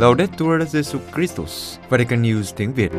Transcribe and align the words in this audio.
Laudetur 0.00 0.62
Jesu 0.72 0.98
Christus, 1.14 1.78
Vatican 1.88 2.22
News 2.22 2.52
tiếng 2.56 2.72
Việt. 2.72 2.92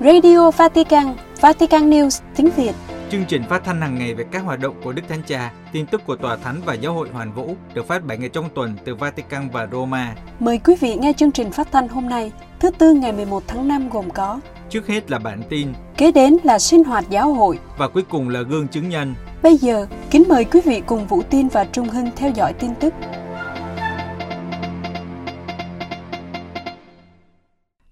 Radio 0.00 0.50
Vatican, 0.50 1.16
Vatican 1.40 1.90
News 1.90 2.20
tiếng 2.36 2.50
Việt. 2.56 2.72
Chương 3.10 3.24
trình 3.28 3.42
phát 3.48 3.64
thanh 3.64 3.80
hàng 3.80 3.98
ngày 3.98 4.14
về 4.14 4.24
các 4.30 4.42
hoạt 4.42 4.60
động 4.60 4.74
của 4.84 4.92
Đức 4.92 5.02
Thánh 5.08 5.22
Cha, 5.26 5.52
tin 5.72 5.86
tức 5.86 6.02
của 6.06 6.16
Tòa 6.16 6.36
Thánh 6.36 6.60
và 6.64 6.74
Giáo 6.74 6.92
hội 6.94 7.08
Hoàn 7.12 7.32
Vũ 7.32 7.56
được 7.74 7.88
phát 7.88 8.04
7 8.04 8.18
ngày 8.18 8.28
trong 8.28 8.48
tuần 8.54 8.76
từ 8.84 8.94
Vatican 8.94 9.48
và 9.52 9.68
Roma. 9.72 10.14
Mời 10.40 10.58
quý 10.58 10.74
vị 10.80 10.94
nghe 10.94 11.12
chương 11.12 11.32
trình 11.32 11.50
phát 11.50 11.68
thanh 11.72 11.88
hôm 11.88 12.08
nay, 12.08 12.32
thứ 12.60 12.70
tư 12.70 12.92
ngày 12.92 13.12
11 13.12 13.42
tháng 13.46 13.68
5 13.68 13.88
gồm 13.88 14.10
có 14.10 14.40
Trước 14.70 14.86
hết 14.86 15.10
là 15.10 15.18
bản 15.18 15.42
tin 15.50 15.68
Kế 15.96 16.12
đến 16.12 16.36
là 16.44 16.58
sinh 16.58 16.84
hoạt 16.84 17.04
giáo 17.10 17.34
hội. 17.34 17.58
và 17.78 17.88
cuối 17.88 18.02
cùng 18.08 18.28
là 18.28 18.42
gương 18.42 18.68
chứng 18.68 18.88
nhân. 18.88 19.14
Bây 19.42 19.56
giờ, 19.56 19.86
kính 20.10 20.24
mời 20.28 20.44
quý 20.44 20.60
vị 20.64 20.82
cùng 20.86 21.06
Vũ 21.06 21.22
Tin 21.30 21.48
và 21.48 21.64
Trung 21.64 21.88
Hưng 21.88 22.10
theo 22.16 22.30
dõi 22.30 22.52
tin 22.52 22.74
tức. 22.74 22.94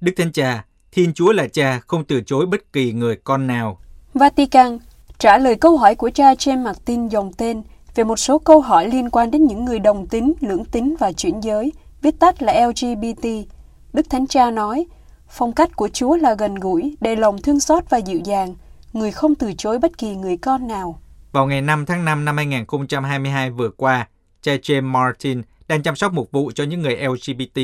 Đức 0.03 0.13
Thánh 0.17 0.33
Cha, 0.33 0.65
Thiên 0.93 1.15
Chúa 1.15 1.33
là 1.33 1.47
Cha 1.53 1.81
không 1.87 2.05
từ 2.05 2.21
chối 2.27 2.47
bất 2.47 2.73
kỳ 2.73 2.93
người 2.93 3.17
con 3.25 3.47
nào. 3.47 3.79
Vatican 4.15 4.79
trả 5.19 5.39
lời 5.39 5.55
câu 5.55 5.77
hỏi 5.77 5.95
của 5.95 6.11
cha 6.11 6.35
James 6.35 6.63
Martin 6.63 7.09
dòng 7.09 7.33
tên 7.33 7.63
về 7.95 8.05
một 8.05 8.17
số 8.17 8.39
câu 8.39 8.61
hỏi 8.61 8.89
liên 8.89 9.11
quan 9.11 9.31
đến 9.31 9.47
những 9.47 9.65
người 9.65 9.79
đồng 9.79 10.07
tính, 10.07 10.33
lưỡng 10.41 10.65
tính 10.65 10.95
và 10.99 11.13
chuyển 11.13 11.41
giới, 11.41 11.73
viết 12.03 12.21
tắt 12.21 12.43
là 12.43 12.67
LGBT. 12.67 13.27
Đức 13.93 14.11
Thánh 14.11 14.27
Cha 14.27 14.51
nói, 14.51 14.87
phong 15.29 15.53
cách 15.53 15.77
của 15.77 15.89
Chúa 15.89 16.17
là 16.17 16.35
gần 16.35 16.55
gũi, 16.55 16.97
đầy 17.01 17.17
lòng 17.17 17.43
thương 17.43 17.61
xót 17.61 17.85
và 17.91 17.99
dịu 17.99 18.21
dàng, 18.25 18.55
người 18.93 19.11
không 19.11 19.35
từ 19.35 19.53
chối 19.59 19.79
bất 19.79 19.99
kỳ 19.99 20.17
người 20.17 20.37
con 20.37 20.69
nào. 20.69 21.01
Vào 21.33 21.47
ngày 21.47 21.63
5 21.63 21.87
tháng 21.87 22.05
5 22.05 22.25
năm 22.25 22.37
2022 22.37 23.51
vừa 23.51 23.71
qua, 23.71 24.09
cha 24.43 24.53
James 24.53 24.91
Martin 24.91 25.43
đang 25.69 25.83
chăm 25.83 25.97
sóc 25.97 26.13
một 26.13 26.33
vụ 26.33 26.51
cho 26.55 26.65
những 26.65 26.83
người 26.83 26.97
LGBT, 26.97 27.61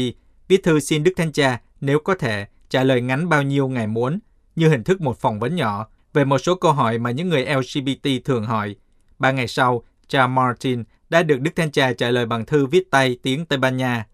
viết 0.48 0.62
thư 0.62 0.80
xin 0.80 1.04
Đức 1.04 1.12
Thánh 1.16 1.32
Cha 1.32 1.60
nếu 1.80 1.98
có 1.98 2.14
thể 2.14 2.46
trả 2.68 2.84
lời 2.84 3.00
ngắn 3.00 3.28
bao 3.28 3.42
nhiêu 3.42 3.68
ngài 3.68 3.86
muốn, 3.86 4.18
như 4.56 4.68
hình 4.68 4.84
thức 4.84 5.00
một 5.00 5.20
phỏng 5.20 5.40
vấn 5.40 5.56
nhỏ 5.56 5.86
về 6.12 6.24
một 6.24 6.38
số 6.38 6.54
câu 6.54 6.72
hỏi 6.72 6.98
mà 6.98 7.10
những 7.10 7.28
người 7.28 7.46
LGBT 7.46 8.08
thường 8.24 8.44
hỏi. 8.44 8.76
Ba 9.18 9.30
ngày 9.30 9.48
sau, 9.48 9.82
cha 10.08 10.26
Martin 10.26 10.84
đã 11.10 11.22
được 11.22 11.40
Đức 11.40 11.56
Thánh 11.56 11.70
Cha 11.70 11.92
trả 11.92 12.10
lời 12.10 12.26
bằng 12.26 12.46
thư 12.46 12.66
viết 12.66 12.90
tay 12.90 13.18
tiếng 13.22 13.46
Tây 13.46 13.58
Ban 13.58 13.76
Nha. 13.76 14.06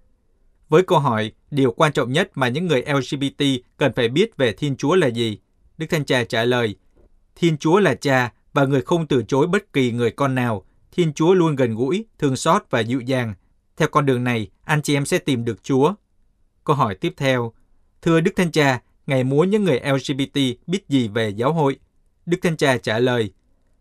Với 0.69 0.83
câu 0.83 0.99
hỏi, 0.99 1.33
điều 1.51 1.73
quan 1.73 1.93
trọng 1.93 2.13
nhất 2.13 2.31
mà 2.35 2.49
những 2.49 2.67
người 2.67 2.85
LGBT 2.87 3.45
cần 3.77 3.93
phải 3.93 4.09
biết 4.09 4.37
về 4.37 4.53
Thiên 4.53 4.77
Chúa 4.77 4.95
là 4.95 5.07
gì? 5.07 5.39
Đức 5.79 5.87
Thánh 5.91 6.05
Cha 6.05 6.25
trả 6.25 6.45
lời, 6.45 6.77
Thiên 7.37 7.59
Chúa 7.59 7.79
là 7.79 7.95
cha 7.95 8.33
và 8.53 8.65
người 8.65 8.83
không 8.83 9.07
từ 9.07 9.23
chối 9.29 9.47
bất 9.47 9.73
kỳ 9.73 9.93
người 9.93 10.11
con 10.11 10.35
nào. 10.35 10.65
Thiên 10.93 11.13
Chúa 11.13 11.35
luôn 11.35 11.57
gần 11.57 11.75
gũi, 11.75 12.07
thương 12.19 12.37
xót 12.37 12.63
và 12.71 12.81
dịu 12.81 13.01
dàng. 13.01 13.35
Theo 13.77 13.89
con 13.89 14.07
đường 14.07 14.25
này, 14.25 14.49
anh 14.65 14.83
chị 14.83 14.97
em 14.97 15.07
sẽ 15.07 15.19
tìm 15.19 15.45
được 15.45 15.63
Chúa. 15.63 15.95
Câu 16.65 16.77
hỏi 16.77 16.95
tiếp 16.95 17.15
theo. 17.17 17.53
Thưa 18.03 18.21
Đức 18.21 18.33
Thánh 18.37 18.53
Cha, 18.53 18.81
Ngài 19.07 19.25
muốn 19.25 19.51
những 19.51 19.65
người 19.65 19.81
LGBT 19.81 20.39
biết 20.67 20.89
gì 20.89 21.09
về 21.09 21.29
giáo 21.29 21.53
hội? 21.53 21.77
Đức 22.27 22.39
Thánh 22.43 22.57
Cha 22.57 22.77
trả 22.77 22.99
lời, 22.99 23.33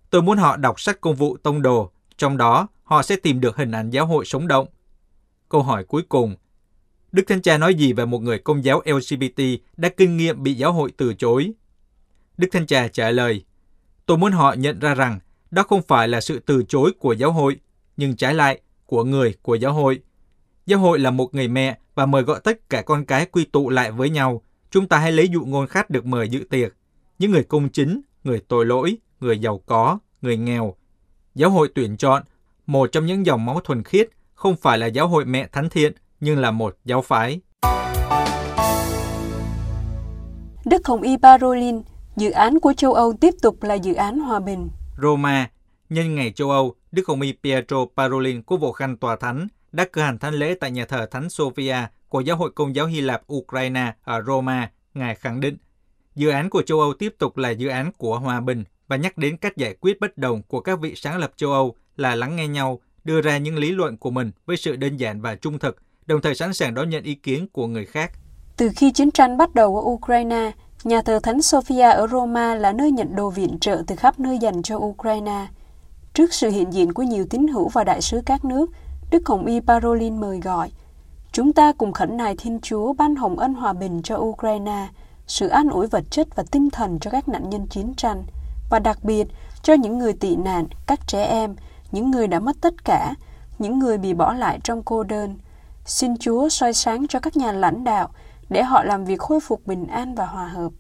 Tôi 0.10 0.22
muốn 0.22 0.38
họ 0.38 0.58
đọc 0.58 0.80
sách 0.80 1.02
công 1.02 1.16
vụ 1.16 1.38
tông 1.38 1.62
đồ, 1.62 1.92
trong 2.18 2.38
đó 2.38 2.68
họ 2.84 3.04
sẽ 3.04 3.16
tìm 3.16 3.42
được 3.42 3.58
hình 3.58 3.72
ảnh 3.72 3.90
giáo 3.90 4.06
hội 4.06 4.26
sống 4.26 4.48
động. 4.48 4.68
Câu 5.50 5.64
hỏi 5.64 5.84
cuối 5.84 6.02
cùng. 6.10 6.36
Đức 7.12 7.24
Thánh 7.28 7.42
Cha 7.42 7.58
nói 7.58 7.76
gì 7.76 7.94
về 7.94 8.06
một 8.06 8.22
người 8.22 8.40
công 8.40 8.64
giáo 8.64 8.82
LGBT 8.86 9.42
đã 9.78 9.90
kinh 9.90 10.18
nghiệm 10.18 10.44
bị 10.44 10.54
giáo 10.54 10.74
hội 10.74 10.92
từ 10.98 11.14
chối? 11.14 11.52
Đức 12.38 12.48
Thánh 12.52 12.68
Cha 12.68 12.88
trả 12.88 13.12
lời, 13.12 13.44
Tôi 14.06 14.18
muốn 14.18 14.32
họ 14.32 14.54
nhận 14.54 14.80
ra 14.80 14.96
rằng 14.96 15.20
đó 15.52 15.64
không 15.64 15.82
phải 15.82 16.08
là 16.08 16.22
sự 16.22 16.40
từ 16.40 16.64
chối 16.64 16.92
của 17.00 17.14
giáo 17.14 17.32
hội, 17.32 17.58
nhưng 17.98 18.16
trái 18.16 18.34
lại 18.34 18.62
của 18.86 19.04
người 19.04 19.36
của 19.42 19.56
giáo 19.56 19.74
hội. 19.74 20.00
Giáo 20.66 20.80
hội 20.80 21.00
là 21.00 21.12
một 21.12 21.36
người 21.36 21.48
mẹ 21.48 21.78
và 21.96 22.06
mời 22.06 22.22
gọi 22.24 22.40
tất 22.44 22.70
cả 22.70 22.82
con 22.82 23.06
cái 23.06 23.26
quy 23.26 23.46
tụ 23.46 23.70
lại 23.70 23.92
với 23.92 24.10
nhau. 24.10 24.42
Chúng 24.72 24.88
ta 24.88 24.98
hãy 24.98 25.12
lấy 25.12 25.30
dụ 25.30 25.46
ngôn 25.46 25.68
khác 25.68 25.90
được 25.90 26.06
mời 26.06 26.30
dự 26.30 26.44
tiệc. 26.50 26.74
Những 27.20 27.32
người 27.32 27.44
công 27.44 27.70
chính, 27.70 28.02
người 28.24 28.42
tội 28.48 28.66
lỗi, 28.66 28.98
người 29.20 29.40
giàu 29.40 29.62
có, 29.66 30.00
người 30.22 30.38
nghèo. 30.38 30.76
Giáo 31.36 31.50
hội 31.50 31.70
tuyển 31.76 31.98
chọn, 31.98 32.24
một 32.66 32.92
trong 32.92 33.06
những 33.06 33.26
dòng 33.26 33.46
máu 33.46 33.60
thuần 33.60 33.84
khiết, 33.84 34.10
không 34.36 34.56
phải 34.56 34.78
là 34.78 34.88
giáo 34.88 35.08
hội 35.08 35.26
mẹ 35.26 35.48
thánh 35.52 35.70
thiện, 35.70 35.94
nhưng 36.20 36.38
là 36.40 36.52
một 36.52 36.78
giáo 36.86 37.02
phái. 37.02 37.40
Đức 40.66 40.88
Hồng 40.88 41.02
Y 41.02 41.18
Parolin, 41.18 41.82
dự 42.16 42.32
án 42.32 42.60
của 42.60 42.74
châu 42.74 42.94
Âu 42.94 43.14
tiếp 43.22 43.34
tục 43.42 43.64
là 43.64 43.74
dự 43.74 43.94
án 43.94 44.20
hòa 44.20 44.40
bình. 44.40 44.70
Roma, 45.02 45.50
nhân 45.90 46.16
ngày 46.16 46.32
châu 46.32 46.52
Âu, 46.52 46.76
Đức 46.92 47.08
Hồng 47.08 47.22
Y 47.22 47.34
Pietro 47.44 47.78
Parolin, 47.98 48.42
quốc 48.42 48.58
vụ 48.58 48.72
khanh 48.72 48.98
tòa 48.98 49.16
thánh, 49.16 49.48
đã 49.74 49.86
cử 49.86 50.02
hành 50.02 50.18
thánh 50.18 50.34
lễ 50.34 50.56
tại 50.60 50.72
nhà 50.72 50.86
thờ 50.86 51.06
Thánh 51.12 51.28
Sofia 51.28 51.88
của 52.10 52.22
Giáo 52.22 52.38
hội 52.38 52.52
Công 52.56 52.76
giáo 52.76 52.86
Hy 52.86 53.02
Lạp 53.02 53.22
Ukraine 53.34 53.94
ở 54.04 54.22
Roma. 54.22 54.72
Ngài 54.94 55.16
khẳng 55.16 55.40
định, 55.40 55.58
dự 56.16 56.30
án 56.30 56.50
của 56.50 56.62
châu 56.62 56.80
Âu 56.80 56.94
tiếp 56.94 57.16
tục 57.20 57.38
là 57.38 57.50
dự 57.50 57.68
án 57.68 57.92
của 57.98 58.20
hòa 58.20 58.42
bình 58.42 58.64
và 58.88 58.96
nhắc 58.96 59.18
đến 59.18 59.38
cách 59.38 59.58
giải 59.58 59.76
quyết 59.82 60.00
bất 60.00 60.18
đồng 60.18 60.42
của 60.42 60.60
các 60.60 60.80
vị 60.80 60.94
sáng 60.96 61.18
lập 61.18 61.32
châu 61.36 61.52
Âu 61.52 61.76
là 61.96 62.16
lắng 62.16 62.36
nghe 62.36 62.48
nhau, 62.48 62.80
đưa 63.04 63.22
ra 63.22 63.38
những 63.38 63.56
lý 63.56 63.72
luận 63.72 63.98
của 63.98 64.12
mình 64.12 64.32
với 64.46 64.58
sự 64.58 64.76
đơn 64.76 64.98
giản 64.98 65.22
và 65.22 65.36
trung 65.36 65.60
thực, 65.60 65.78
đồng 66.06 66.22
thời 66.22 66.36
sẵn 66.36 66.54
sàng 66.54 66.74
đón 66.74 66.90
nhận 66.90 67.04
ý 67.04 67.16
kiến 67.16 67.48
của 67.52 67.68
người 67.68 67.86
khác. 67.86 68.12
Từ 68.58 68.70
khi 68.76 68.92
chiến 68.92 69.12
tranh 69.12 69.38
bắt 69.38 69.56
đầu 69.56 69.78
ở 69.78 69.82
Ukraine, 69.82 70.52
nhà 70.84 71.02
thờ 71.02 71.20
Thánh 71.24 71.38
Sofia 71.38 71.92
ở 71.92 72.08
Roma 72.08 72.56
là 72.56 72.74
nơi 72.74 72.92
nhận 72.92 73.16
đồ 73.16 73.30
viện 73.30 73.58
trợ 73.62 73.84
từ 73.88 73.96
khắp 73.96 74.20
nơi 74.20 74.38
dành 74.38 74.62
cho 74.62 74.78
Ukraine. 74.78 75.48
Trước 76.14 76.34
sự 76.34 76.50
hiện 76.50 76.74
diện 76.74 76.94
của 76.94 77.04
nhiều 77.04 77.26
tín 77.30 77.48
hữu 77.48 77.70
và 77.70 77.84
đại 77.84 78.02
sứ 78.02 78.22
các 78.26 78.46
nước, 78.46 78.70
Đức 79.14 79.28
Hồng 79.28 79.46
Y 79.46 79.60
Parolin 79.60 80.20
mời 80.20 80.40
gọi. 80.40 80.72
Chúng 81.32 81.54
ta 81.54 81.72
cùng 81.72 81.92
khẩn 81.92 82.18
nài 82.18 82.36
Thiên 82.36 82.60
Chúa 82.62 82.94
ban 82.94 83.16
hồng 83.16 83.40
ân 83.40 83.54
hòa 83.54 83.74
bình 83.74 84.02
cho 84.04 84.18
Ukraine, 84.18 84.88
sự 85.28 85.48
an 85.48 85.70
ủi 85.70 85.88
vật 85.88 86.04
chất 86.10 86.36
và 86.36 86.44
tinh 86.52 86.70
thần 86.70 87.00
cho 87.00 87.12
các 87.12 87.30
nạn 87.30 87.50
nhân 87.50 87.68
chiến 87.68 87.94
tranh, 87.98 88.24
và 88.70 88.80
đặc 88.80 89.04
biệt 89.04 89.28
cho 89.64 89.74
những 89.74 89.98
người 89.98 90.14
tị 90.14 90.36
nạn, 90.36 90.66
các 90.88 91.00
trẻ 91.08 91.24
em, 91.24 91.56
những 91.92 92.12
người 92.12 92.28
đã 92.28 92.40
mất 92.40 92.56
tất 92.62 92.86
cả, 92.86 93.14
những 93.60 93.80
người 93.80 93.98
bị 93.98 94.14
bỏ 94.14 94.34
lại 94.34 94.60
trong 94.64 94.84
cô 94.84 95.04
đơn. 95.04 95.38
Xin 95.86 96.18
Chúa 96.18 96.50
soi 96.50 96.74
sáng 96.74 97.08
cho 97.08 97.20
các 97.20 97.38
nhà 97.38 97.52
lãnh 97.52 97.84
đạo 97.84 98.10
để 98.50 98.64
họ 98.64 98.84
làm 98.84 99.06
việc 99.06 99.20
khôi 99.20 99.40
phục 99.40 99.68
bình 99.68 99.88
an 99.88 100.16
và 100.16 100.26
hòa 100.26 100.48
hợp. 100.48 100.72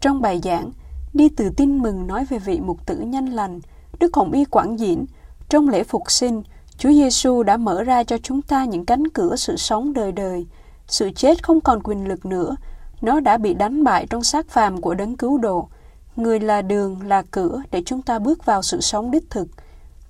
Trong 0.00 0.20
bài 0.20 0.40
giảng, 0.42 0.70
đi 1.14 1.28
từ 1.28 1.50
tin 1.56 1.78
mừng 1.78 2.06
nói 2.06 2.24
về 2.24 2.38
vị 2.38 2.60
mục 2.60 2.86
tử 2.86 2.98
nhân 2.98 3.26
lành, 3.26 3.60
Đức 4.00 4.16
Hồng 4.16 4.32
Y 4.32 4.44
Quảng 4.44 4.78
Diễn, 4.78 5.04
trong 5.48 5.68
lễ 5.68 5.84
phục 5.84 6.10
sinh, 6.10 6.42
Chúa 6.78 6.92
Giêsu 6.92 7.42
đã 7.42 7.56
mở 7.56 7.82
ra 7.82 8.04
cho 8.04 8.18
chúng 8.18 8.42
ta 8.42 8.64
những 8.64 8.84
cánh 8.84 9.08
cửa 9.08 9.36
sự 9.36 9.56
sống 9.56 9.92
đời 9.92 10.12
đời. 10.12 10.46
Sự 10.86 11.10
chết 11.16 11.44
không 11.44 11.60
còn 11.60 11.82
quyền 11.82 12.08
lực 12.08 12.26
nữa, 12.26 12.56
nó 13.00 13.20
đã 13.20 13.36
bị 13.36 13.54
đánh 13.54 13.84
bại 13.84 14.06
trong 14.10 14.24
xác 14.24 14.48
phàm 14.48 14.80
của 14.80 14.94
đấng 14.94 15.16
cứu 15.16 15.38
độ. 15.38 15.68
Người 16.16 16.40
là 16.40 16.62
đường, 16.62 17.02
là 17.02 17.22
cửa 17.30 17.62
để 17.70 17.82
chúng 17.86 18.02
ta 18.02 18.18
bước 18.18 18.44
vào 18.44 18.62
sự 18.62 18.80
sống 18.80 19.10
đích 19.10 19.30
thực. 19.30 19.48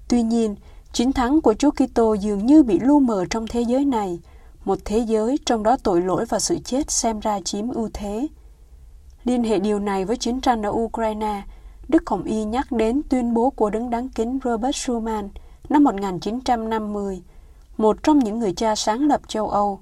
Tuy 0.08 0.22
nhiên, 0.22 0.54
chiến 0.92 1.12
thắng 1.12 1.40
của 1.40 1.54
Chúa 1.54 1.70
Kitô 1.70 2.14
dường 2.14 2.46
như 2.46 2.62
bị 2.62 2.78
lu 2.78 3.00
mờ 3.00 3.24
trong 3.30 3.46
thế 3.46 3.60
giới 3.60 3.84
này, 3.84 4.18
một 4.64 4.78
thế 4.84 4.98
giới 4.98 5.38
trong 5.46 5.62
đó 5.62 5.76
tội 5.82 6.02
lỗi 6.02 6.24
và 6.28 6.38
sự 6.38 6.58
chết 6.64 6.90
xem 6.90 7.20
ra 7.20 7.40
chiếm 7.40 7.68
ưu 7.68 7.88
thế. 7.92 8.26
Liên 9.24 9.44
hệ 9.44 9.58
điều 9.58 9.78
này 9.78 10.04
với 10.04 10.16
chiến 10.16 10.40
tranh 10.40 10.62
ở 10.62 10.70
Ukraine, 10.70 11.42
Đức 11.88 12.02
Hồng 12.06 12.24
Y 12.24 12.44
nhắc 12.44 12.72
đến 12.72 13.00
tuyên 13.08 13.34
bố 13.34 13.50
của 13.50 13.70
đấng 13.70 13.90
đáng 13.90 14.08
kính 14.08 14.38
Robert 14.44 14.76
Schuman 14.76 15.28
năm 15.68 15.84
1950, 15.84 17.22
một 17.76 18.02
trong 18.02 18.18
những 18.18 18.38
người 18.38 18.52
cha 18.52 18.74
sáng 18.74 19.06
lập 19.08 19.20
châu 19.28 19.48
Âu. 19.48 19.80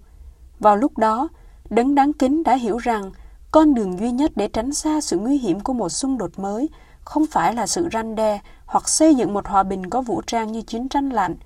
Vào 0.59 0.77
lúc 0.77 0.99
đó, 0.99 1.29
đấng 1.71 1.95
đáng 1.95 2.13
kính 2.13 2.43
đã 2.43 2.55
hiểu 2.55 2.79
rằng 2.79 3.11
con 3.51 3.75
đường 3.75 3.99
duy 3.99 4.11
nhất 4.11 4.33
để 4.35 4.49
tránh 4.49 4.73
xa 4.73 5.01
sự 5.01 5.19
nguy 5.19 5.39
hiểm 5.39 5.61
của 5.61 5.73
một 5.73 5.89
xung 5.89 6.19
đột 6.19 6.39
mới 6.39 6.69
không 7.05 7.27
phải 7.27 7.55
là 7.55 7.67
sự 7.67 7.89
răn 7.93 8.15
đe 8.15 8.41
hoặc 8.67 8.89
xây 8.89 9.15
dựng 9.15 9.35
một 9.35 9.47
hòa 9.47 9.62
bình 9.62 9.91
có 9.91 10.03
vũ 10.03 10.23
trang 10.27 10.53
như 10.53 10.62
chiến 10.62 10.88
tranh 10.88 11.11
lạnh. 11.11 11.37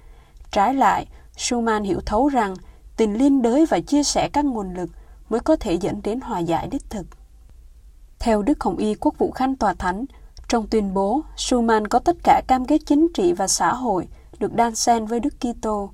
Trái 0.51 0.75
lại, 0.75 1.07
Schumann 1.37 1.85
hiểu 1.85 2.01
thấu 2.07 2.29
rằng 2.29 2.55
tình 2.97 3.19
liên 3.19 3.43
đới 3.43 3.67
và 3.67 3.81
chia 3.81 4.03
sẻ 4.03 4.29
các 4.33 4.45
nguồn 4.45 4.75
lực 4.75 4.91
mới 5.29 5.41
có 5.41 5.57
thể 5.57 5.75
dẫn 5.75 6.01
đến 6.03 6.21
hòa 6.21 6.39
giải 6.39 6.69
đích 6.71 6.91
thực. 6.91 7.07
Theo 8.19 8.43
Đức 8.43 8.61
Hồng 8.61 8.77
Y 8.77 8.95
Quốc 8.95 9.19
vụ 9.19 9.31
Khanh 9.31 9.57
Tòa 9.57 9.75
Thánh, 9.75 10.05
trong 10.49 10.67
tuyên 10.67 10.95
bố, 10.95 11.21
Schumann 11.37 11.89
có 11.89 11.99
tất 11.99 12.17
cả 12.25 12.43
cam 12.49 12.65
kết 12.65 12.79
chính 12.87 13.09
trị 13.15 13.33
và 13.33 13.49
xã 13.49 13.73
hội 13.73 14.09
được 14.41 14.55
đan 14.55 14.75
xen 14.75 15.07
với 15.07 15.21
Đức 15.21 15.35
Kitô, 15.41 15.91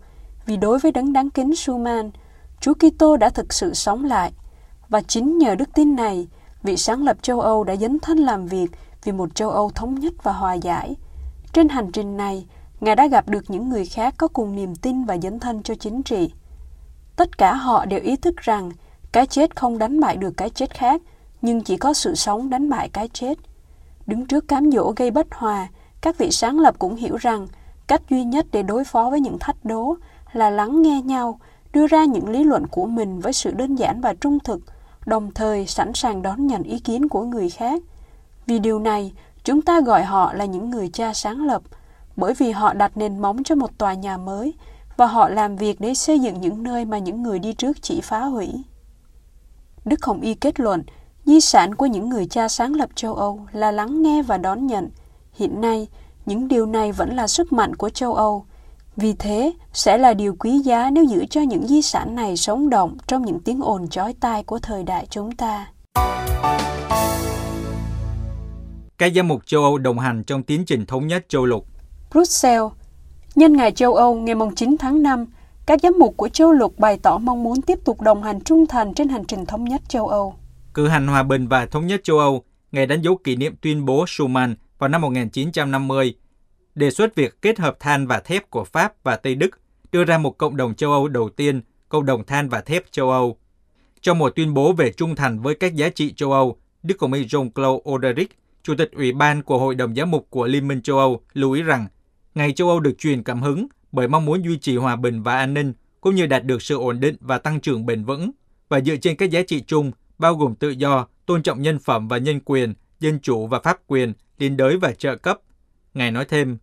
vì 0.46 0.56
đối 0.56 0.78
với 0.78 0.92
đấng 0.92 1.12
đáng 1.12 1.30
kính 1.30 1.56
Suman, 1.56 2.10
Chúa 2.60 2.74
Kitô 2.74 3.16
đã 3.16 3.30
thực 3.30 3.52
sự 3.52 3.74
sống 3.74 4.04
lại, 4.04 4.32
và 4.88 5.00
chính 5.02 5.38
nhờ 5.38 5.54
đức 5.54 5.68
tin 5.74 5.96
này, 5.96 6.28
vị 6.62 6.76
sáng 6.76 7.04
lập 7.04 7.16
châu 7.22 7.40
Âu 7.40 7.64
đã 7.64 7.76
dấn 7.76 7.98
thân 7.98 8.18
làm 8.18 8.46
việc 8.46 8.70
vì 9.04 9.12
một 9.12 9.34
châu 9.34 9.50
Âu 9.50 9.70
thống 9.70 9.94
nhất 9.94 10.14
và 10.22 10.32
hòa 10.32 10.54
giải. 10.54 10.94
Trên 11.52 11.68
hành 11.68 11.92
trình 11.92 12.16
này, 12.16 12.46
Ngài 12.80 12.96
đã 12.96 13.06
gặp 13.06 13.28
được 13.28 13.50
những 13.50 13.68
người 13.68 13.86
khác 13.86 14.14
có 14.18 14.28
cùng 14.28 14.56
niềm 14.56 14.76
tin 14.76 15.04
và 15.04 15.18
dấn 15.18 15.40
thân 15.40 15.62
cho 15.62 15.74
chính 15.74 16.02
trị. 16.02 16.32
Tất 17.16 17.38
cả 17.38 17.54
họ 17.54 17.84
đều 17.84 18.00
ý 18.00 18.16
thức 18.16 18.36
rằng 18.36 18.70
cái 19.12 19.26
chết 19.26 19.56
không 19.56 19.78
đánh 19.78 20.00
bại 20.00 20.16
được 20.16 20.36
cái 20.36 20.50
chết 20.50 20.74
khác, 20.74 21.02
nhưng 21.42 21.60
chỉ 21.60 21.76
có 21.76 21.92
sự 21.92 22.14
sống 22.14 22.50
đánh 22.50 22.68
bại 22.68 22.88
cái 22.88 23.08
chết. 23.08 23.38
Đứng 24.06 24.26
trước 24.26 24.48
cám 24.48 24.70
dỗ 24.70 24.92
gây 24.96 25.10
bất 25.10 25.26
hòa, 25.30 25.68
các 26.00 26.18
vị 26.18 26.30
sáng 26.30 26.58
lập 26.58 26.74
cũng 26.78 26.96
hiểu 26.96 27.16
rằng 27.16 27.46
cách 27.86 28.02
duy 28.10 28.24
nhất 28.24 28.46
để 28.52 28.62
đối 28.62 28.84
phó 28.84 29.10
với 29.10 29.20
những 29.20 29.38
thách 29.38 29.64
đố 29.64 29.96
là 30.32 30.50
lắng 30.50 30.82
nghe 30.82 31.02
nhau, 31.02 31.40
đưa 31.72 31.86
ra 31.86 32.04
những 32.04 32.28
lý 32.28 32.44
luận 32.44 32.66
của 32.66 32.86
mình 32.86 33.20
với 33.20 33.32
sự 33.32 33.50
đơn 33.50 33.74
giản 33.74 34.00
và 34.00 34.14
trung 34.14 34.38
thực, 34.44 34.60
đồng 35.06 35.30
thời 35.34 35.66
sẵn 35.66 35.92
sàng 35.94 36.22
đón 36.22 36.46
nhận 36.46 36.62
ý 36.62 36.78
kiến 36.78 37.08
của 37.08 37.24
người 37.24 37.50
khác. 37.50 37.82
Vì 38.46 38.58
điều 38.58 38.78
này, 38.78 39.12
chúng 39.44 39.62
ta 39.62 39.80
gọi 39.80 40.04
họ 40.04 40.32
là 40.32 40.44
những 40.44 40.70
người 40.70 40.88
cha 40.88 41.14
sáng 41.14 41.46
lập, 41.46 41.62
bởi 42.16 42.34
vì 42.34 42.50
họ 42.50 42.72
đặt 42.72 42.96
nền 42.96 43.18
móng 43.18 43.44
cho 43.44 43.54
một 43.54 43.78
tòa 43.78 43.94
nhà 43.94 44.16
mới 44.16 44.54
và 44.96 45.06
họ 45.06 45.28
làm 45.28 45.56
việc 45.56 45.80
để 45.80 45.94
xây 45.94 46.18
dựng 46.20 46.40
những 46.40 46.62
nơi 46.62 46.84
mà 46.84 46.98
những 46.98 47.22
người 47.22 47.38
đi 47.38 47.52
trước 47.52 47.82
chỉ 47.82 48.00
phá 48.00 48.24
hủy. 48.24 48.48
Đức 49.84 50.04
Hồng 50.04 50.20
Y 50.20 50.34
kết 50.34 50.60
luận, 50.60 50.82
di 51.24 51.40
sản 51.40 51.74
của 51.74 51.86
những 51.86 52.08
người 52.08 52.26
cha 52.26 52.48
sáng 52.48 52.74
lập 52.74 52.90
châu 52.94 53.14
Âu 53.14 53.46
là 53.52 53.70
lắng 53.70 54.02
nghe 54.02 54.22
và 54.22 54.38
đón 54.38 54.66
nhận. 54.66 54.90
Hiện 55.32 55.60
nay, 55.60 55.88
những 56.26 56.48
điều 56.48 56.66
này 56.66 56.92
vẫn 56.92 57.16
là 57.16 57.26
sức 57.26 57.52
mạnh 57.52 57.76
của 57.76 57.88
châu 57.88 58.14
Âu. 58.14 58.46
Vì 58.96 59.12
thế, 59.12 59.52
sẽ 59.72 59.98
là 59.98 60.14
điều 60.14 60.34
quý 60.38 60.58
giá 60.58 60.90
nếu 60.90 61.04
giữ 61.04 61.24
cho 61.30 61.40
những 61.40 61.66
di 61.66 61.82
sản 61.82 62.14
này 62.14 62.36
sống 62.36 62.70
động 62.70 62.96
trong 63.06 63.24
những 63.24 63.40
tiếng 63.40 63.60
ồn 63.60 63.88
chói 63.88 64.14
tai 64.20 64.42
của 64.42 64.58
thời 64.58 64.82
đại 64.84 65.06
chúng 65.10 65.32
ta. 65.32 65.66
Các 68.98 69.12
giám 69.14 69.28
mục 69.28 69.46
châu 69.46 69.62
Âu 69.62 69.78
đồng 69.78 69.98
hành 69.98 70.24
trong 70.24 70.42
tiến 70.42 70.64
trình 70.64 70.86
thống 70.86 71.06
nhất 71.06 71.24
châu 71.28 71.46
lục. 71.46 71.66
Brussels 72.10 72.72
Nhân 73.34 73.52
ngày 73.52 73.72
châu 73.72 73.94
Âu 73.94 74.14
ngày 74.14 74.34
9 74.56 74.76
tháng 74.78 75.02
5, 75.02 75.26
các 75.66 75.80
giám 75.82 75.92
mục 75.98 76.16
của 76.16 76.28
châu 76.28 76.52
lục 76.52 76.78
bày 76.78 76.98
tỏ 77.02 77.18
mong 77.18 77.42
muốn 77.42 77.62
tiếp 77.62 77.78
tục 77.84 78.00
đồng 78.00 78.22
hành 78.22 78.40
trung 78.40 78.66
thành 78.66 78.94
trên 78.94 79.08
hành 79.08 79.24
trình 79.24 79.46
thống 79.46 79.64
nhất 79.64 79.82
châu 79.88 80.08
Âu. 80.08 80.34
Cử 80.74 80.88
hành 80.88 81.06
hòa 81.06 81.22
bình 81.22 81.48
và 81.48 81.66
thống 81.66 81.86
nhất 81.86 82.00
châu 82.04 82.18
Âu, 82.18 82.42
ngày 82.72 82.86
đánh 82.86 83.02
dấu 83.02 83.16
kỷ 83.16 83.36
niệm 83.36 83.54
tuyên 83.60 83.84
bố 83.84 84.04
Schuman 84.08 84.54
vào 84.78 84.88
năm 84.88 85.00
1950, 85.00 86.14
đề 86.74 86.90
xuất 86.90 87.14
việc 87.14 87.42
kết 87.42 87.58
hợp 87.58 87.76
than 87.80 88.06
và 88.06 88.20
thép 88.20 88.50
của 88.50 88.64
Pháp 88.64 88.92
và 89.02 89.16
Tây 89.16 89.34
Đức 89.34 89.50
đưa 89.92 90.04
ra 90.04 90.18
một 90.18 90.38
cộng 90.38 90.56
đồng 90.56 90.74
châu 90.74 90.92
Âu 90.92 91.08
đầu 91.08 91.28
tiên, 91.28 91.60
cộng 91.88 92.06
đồng 92.06 92.24
than 92.24 92.48
và 92.48 92.60
thép 92.60 92.92
châu 92.92 93.10
Âu. 93.10 93.38
Trong 94.00 94.18
một 94.18 94.32
tuyên 94.36 94.54
bố 94.54 94.72
về 94.72 94.92
trung 94.92 95.16
thành 95.16 95.40
với 95.40 95.54
các 95.54 95.74
giá 95.74 95.88
trị 95.88 96.12
châu 96.12 96.32
Âu, 96.32 96.56
Đức 96.82 97.00
Hồng 97.00 97.12
Y 97.12 97.24
Jean-Claude 97.24 97.90
Oderic, 97.90 98.38
Chủ 98.62 98.74
tịch 98.78 98.92
Ủy 98.92 99.12
ban 99.12 99.42
của 99.42 99.58
Hội 99.58 99.74
đồng 99.74 99.94
Giám 99.94 100.10
mục 100.10 100.26
của 100.30 100.46
Liên 100.46 100.68
minh 100.68 100.82
châu 100.82 100.98
Âu, 100.98 101.20
lưu 101.32 101.52
ý 101.52 101.62
rằng 101.62 101.86
ngày 102.34 102.52
châu 102.52 102.68
Âu 102.68 102.80
được 102.80 102.98
truyền 102.98 103.22
cảm 103.22 103.42
hứng 103.42 103.66
bởi 103.92 104.08
mong 104.08 104.24
muốn 104.24 104.44
duy 104.44 104.58
trì 104.58 104.76
hòa 104.76 104.96
bình 104.96 105.22
và 105.22 105.36
an 105.36 105.54
ninh, 105.54 105.72
cũng 106.00 106.14
như 106.14 106.26
đạt 106.26 106.44
được 106.44 106.62
sự 106.62 106.76
ổn 106.78 107.00
định 107.00 107.16
và 107.20 107.38
tăng 107.38 107.60
trưởng 107.60 107.86
bền 107.86 108.04
vững, 108.04 108.30
và 108.68 108.80
dựa 108.80 108.96
trên 108.96 109.16
các 109.16 109.30
giá 109.30 109.42
trị 109.42 109.60
chung, 109.66 109.92
bao 110.18 110.34
gồm 110.34 110.54
tự 110.54 110.70
do, 110.70 111.06
tôn 111.26 111.42
trọng 111.42 111.62
nhân 111.62 111.78
phẩm 111.78 112.08
và 112.08 112.18
nhân 112.18 112.40
quyền, 112.40 112.74
dân 113.00 113.18
chủ 113.20 113.46
và 113.46 113.60
pháp 113.60 113.78
quyền, 113.86 114.12
liên 114.38 114.56
đới 114.56 114.76
và 114.76 114.92
trợ 114.92 115.16
cấp. 115.16 115.40
Ngài 115.94 116.10
nói 116.10 116.24
thêm, 116.24 116.58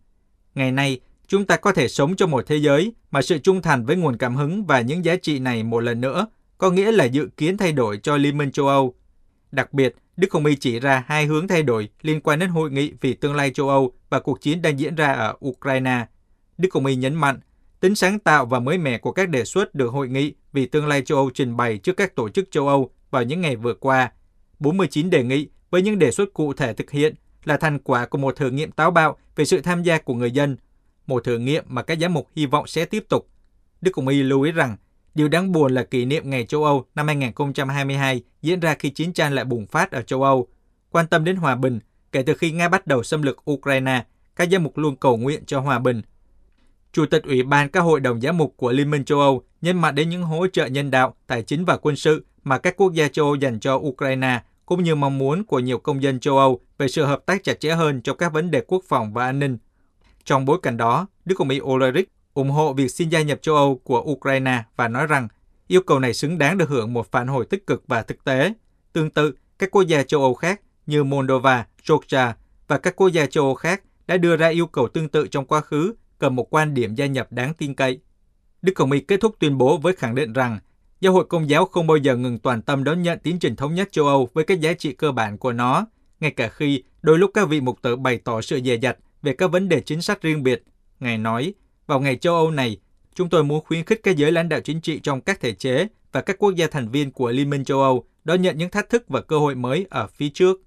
ngày 0.54 0.72
nay, 0.72 1.00
chúng 1.26 1.46
ta 1.46 1.56
có 1.56 1.72
thể 1.72 1.88
sống 1.88 2.16
trong 2.16 2.30
một 2.30 2.44
thế 2.46 2.56
giới 2.56 2.92
mà 3.10 3.22
sự 3.22 3.38
trung 3.38 3.62
thành 3.62 3.86
với 3.86 3.96
nguồn 3.96 4.16
cảm 4.16 4.36
hứng 4.36 4.64
và 4.64 4.80
những 4.80 5.04
giá 5.04 5.16
trị 5.16 5.38
này 5.38 5.62
một 5.62 5.80
lần 5.80 6.00
nữa 6.00 6.26
có 6.58 6.70
nghĩa 6.70 6.92
là 6.92 7.04
dự 7.04 7.28
kiến 7.36 7.56
thay 7.56 7.72
đổi 7.72 7.98
cho 8.02 8.16
Liên 8.16 8.38
minh 8.38 8.52
châu 8.52 8.68
Âu. 8.68 8.94
Đặc 9.52 9.72
biệt, 9.72 9.94
Đức 10.16 10.32
Hồng 10.32 10.46
Y 10.46 10.56
chỉ 10.56 10.80
ra 10.80 11.04
hai 11.06 11.26
hướng 11.26 11.48
thay 11.48 11.62
đổi 11.62 11.88
liên 12.02 12.20
quan 12.20 12.38
đến 12.38 12.50
hội 12.50 12.70
nghị 12.70 12.92
vì 13.00 13.14
tương 13.14 13.34
lai 13.34 13.50
châu 13.50 13.68
Âu 13.68 13.92
và 14.10 14.20
cuộc 14.20 14.40
chiến 14.40 14.62
đang 14.62 14.78
diễn 14.78 14.94
ra 14.94 15.12
ở 15.12 15.34
Ukraine. 15.46 16.06
Đức 16.58 16.68
Hồng 16.74 16.86
Y 16.86 16.96
nhấn 16.96 17.14
mạnh, 17.14 17.40
tính 17.80 17.94
sáng 17.94 18.18
tạo 18.18 18.46
và 18.46 18.60
mới 18.60 18.78
mẻ 18.78 18.98
của 18.98 19.12
các 19.12 19.28
đề 19.28 19.44
xuất 19.44 19.74
được 19.74 19.88
hội 19.88 20.08
nghị 20.08 20.34
vì 20.52 20.66
tương 20.66 20.86
lai 20.86 21.02
châu 21.02 21.18
Âu 21.18 21.30
trình 21.34 21.56
bày 21.56 21.78
trước 21.78 21.96
các 21.96 22.14
tổ 22.14 22.28
chức 22.28 22.50
châu 22.50 22.68
Âu 22.68 22.90
vào 23.10 23.22
những 23.22 23.40
ngày 23.40 23.56
vừa 23.56 23.74
qua. 23.74 24.12
49 24.58 25.10
đề 25.10 25.22
nghị 25.22 25.48
với 25.70 25.82
những 25.82 25.98
đề 25.98 26.10
xuất 26.10 26.34
cụ 26.34 26.52
thể 26.52 26.72
thực 26.72 26.90
hiện 26.90 27.14
là 27.44 27.56
thành 27.56 27.78
quả 27.78 28.06
của 28.06 28.18
một 28.18 28.36
thử 28.36 28.50
nghiệm 28.50 28.72
táo 28.72 28.90
bạo 28.90 29.16
về 29.36 29.44
sự 29.44 29.60
tham 29.60 29.82
gia 29.82 29.98
của 29.98 30.14
người 30.14 30.30
dân, 30.30 30.56
một 31.06 31.24
thử 31.24 31.38
nghiệm 31.38 31.64
mà 31.68 31.82
các 31.82 31.98
giám 32.00 32.14
mục 32.14 32.28
hy 32.36 32.46
vọng 32.46 32.66
sẽ 32.66 32.84
tiếp 32.84 33.04
tục. 33.08 33.28
Đức 33.80 33.96
Hồng 33.96 34.08
Y 34.08 34.22
lưu 34.22 34.42
ý 34.42 34.52
rằng 34.52 34.76
Điều 35.14 35.28
đáng 35.28 35.52
buồn 35.52 35.74
là 35.74 35.82
kỷ 35.82 36.04
niệm 36.04 36.30
Ngày 36.30 36.44
châu 36.44 36.64
Âu 36.64 36.84
năm 36.94 37.06
2022 37.06 38.22
diễn 38.42 38.60
ra 38.60 38.74
khi 38.74 38.90
chiến 38.90 39.12
tranh 39.12 39.32
lại 39.32 39.44
bùng 39.44 39.66
phát 39.66 39.90
ở 39.90 40.02
châu 40.02 40.22
Âu. 40.22 40.48
Quan 40.90 41.06
tâm 41.06 41.24
đến 41.24 41.36
hòa 41.36 41.56
bình, 41.56 41.78
kể 42.12 42.22
từ 42.22 42.34
khi 42.34 42.50
Nga 42.50 42.68
bắt 42.68 42.86
đầu 42.86 43.02
xâm 43.02 43.22
lược 43.22 43.50
Ukraine, 43.50 44.04
các 44.36 44.48
giám 44.52 44.62
mục 44.62 44.78
luôn 44.78 44.96
cầu 44.96 45.16
nguyện 45.16 45.44
cho 45.46 45.60
hòa 45.60 45.78
bình. 45.78 46.02
Chủ 46.92 47.06
tịch 47.06 47.24
Ủy 47.24 47.42
ban 47.42 47.68
các 47.68 47.80
hội 47.80 48.00
đồng 48.00 48.20
giám 48.20 48.38
mục 48.38 48.54
của 48.56 48.72
Liên 48.72 48.90
minh 48.90 49.04
châu 49.04 49.20
Âu 49.20 49.42
nhấn 49.60 49.80
mạnh 49.80 49.94
đến 49.94 50.08
những 50.08 50.22
hỗ 50.22 50.46
trợ 50.46 50.66
nhân 50.66 50.90
đạo, 50.90 51.14
tài 51.26 51.42
chính 51.42 51.64
và 51.64 51.76
quân 51.76 51.96
sự 51.96 52.24
mà 52.44 52.58
các 52.58 52.76
quốc 52.76 52.92
gia 52.92 53.08
châu 53.08 53.24
Âu 53.24 53.34
dành 53.34 53.60
cho 53.60 53.74
Ukraine, 53.74 54.42
cũng 54.66 54.82
như 54.82 54.94
mong 54.94 55.18
muốn 55.18 55.44
của 55.44 55.58
nhiều 55.58 55.78
công 55.78 56.02
dân 56.02 56.20
châu 56.20 56.38
Âu 56.38 56.60
về 56.78 56.88
sự 56.88 57.04
hợp 57.04 57.26
tác 57.26 57.44
chặt 57.44 57.60
chẽ 57.60 57.74
hơn 57.74 58.00
trong 58.00 58.16
các 58.16 58.32
vấn 58.32 58.50
đề 58.50 58.60
quốc 58.66 58.84
phòng 58.88 59.12
và 59.12 59.24
an 59.24 59.38
ninh. 59.38 59.58
Trong 60.24 60.44
bối 60.44 60.58
cảnh 60.62 60.76
đó, 60.76 61.06
Đức 61.24 61.34
Công 61.38 61.48
Mỹ 61.48 61.60
Ulrich 61.60 62.08
ủng 62.34 62.50
hộ 62.50 62.72
việc 62.72 62.88
xin 62.88 63.08
gia 63.08 63.22
nhập 63.22 63.38
châu 63.42 63.54
Âu 63.56 63.80
của 63.84 64.00
Ukraine 64.00 64.62
và 64.76 64.88
nói 64.88 65.06
rằng 65.06 65.28
yêu 65.66 65.80
cầu 65.82 65.98
này 65.98 66.14
xứng 66.14 66.38
đáng 66.38 66.58
được 66.58 66.68
hưởng 66.68 66.92
một 66.92 67.10
phản 67.10 67.28
hồi 67.28 67.46
tích 67.50 67.66
cực 67.66 67.84
và 67.86 68.02
thực 68.02 68.24
tế. 68.24 68.52
Tương 68.92 69.10
tự, 69.10 69.34
các 69.58 69.70
quốc 69.70 69.82
gia 69.82 70.02
châu 70.02 70.20
Âu 70.20 70.34
khác 70.34 70.60
như 70.86 71.04
Moldova, 71.04 71.66
Georgia 71.88 72.36
và 72.68 72.78
các 72.78 72.96
quốc 72.96 73.08
gia 73.08 73.26
châu 73.26 73.44
Âu 73.44 73.54
khác 73.54 73.82
đã 74.06 74.16
đưa 74.16 74.36
ra 74.36 74.48
yêu 74.48 74.66
cầu 74.66 74.88
tương 74.88 75.08
tự 75.08 75.26
trong 75.26 75.44
quá 75.44 75.60
khứ 75.60 75.94
cần 76.18 76.36
một 76.36 76.54
quan 76.54 76.74
điểm 76.74 76.94
gia 76.94 77.06
nhập 77.06 77.32
đáng 77.32 77.54
tin 77.54 77.74
cậy. 77.74 78.00
Đức 78.62 78.78
Hồng 78.78 78.92
Y 78.92 79.00
kết 79.00 79.20
thúc 79.20 79.36
tuyên 79.38 79.58
bố 79.58 79.76
với 79.76 79.92
khẳng 79.92 80.14
định 80.14 80.32
rằng 80.32 80.58
Giáo 81.04 81.12
hội 81.12 81.24
Công 81.24 81.50
giáo 81.50 81.64
không 81.64 81.86
bao 81.86 81.96
giờ 81.96 82.16
ngừng 82.16 82.38
toàn 82.38 82.62
tâm 82.62 82.84
đón 82.84 83.02
nhận 83.02 83.18
tiến 83.18 83.38
trình 83.38 83.56
thống 83.56 83.74
nhất 83.74 83.88
châu 83.92 84.06
Âu 84.06 84.28
với 84.34 84.44
các 84.44 84.60
giá 84.60 84.72
trị 84.72 84.92
cơ 84.92 85.12
bản 85.12 85.38
của 85.38 85.52
nó, 85.52 85.86
ngay 86.20 86.30
cả 86.30 86.48
khi 86.48 86.82
đôi 87.02 87.18
lúc 87.18 87.30
các 87.34 87.48
vị 87.48 87.60
mục 87.60 87.82
tử 87.82 87.96
bày 87.96 88.18
tỏ 88.18 88.40
sự 88.40 88.60
dè 88.64 88.76
dặt 88.82 88.96
về 89.22 89.32
các 89.32 89.46
vấn 89.52 89.68
đề 89.68 89.80
chính 89.80 90.02
sách 90.02 90.22
riêng 90.22 90.42
biệt. 90.42 90.62
Ngài 91.00 91.18
nói, 91.18 91.54
vào 91.86 92.00
ngày 92.00 92.16
châu 92.16 92.34
Âu 92.34 92.50
này, 92.50 92.78
chúng 93.14 93.28
tôi 93.28 93.44
muốn 93.44 93.64
khuyến 93.64 93.84
khích 93.84 94.00
các 94.02 94.16
giới 94.16 94.32
lãnh 94.32 94.48
đạo 94.48 94.60
chính 94.60 94.80
trị 94.80 95.00
trong 95.02 95.20
các 95.20 95.40
thể 95.40 95.52
chế 95.52 95.86
và 96.12 96.20
các 96.20 96.38
quốc 96.38 96.54
gia 96.54 96.66
thành 96.66 96.88
viên 96.88 97.10
của 97.10 97.30
Liên 97.30 97.50
minh 97.50 97.64
châu 97.64 97.82
Âu 97.82 98.04
đón 98.24 98.42
nhận 98.42 98.58
những 98.58 98.70
thách 98.70 98.88
thức 98.90 99.04
và 99.08 99.20
cơ 99.20 99.38
hội 99.38 99.54
mới 99.54 99.86
ở 99.90 100.06
phía 100.06 100.28
trước. 100.34 100.60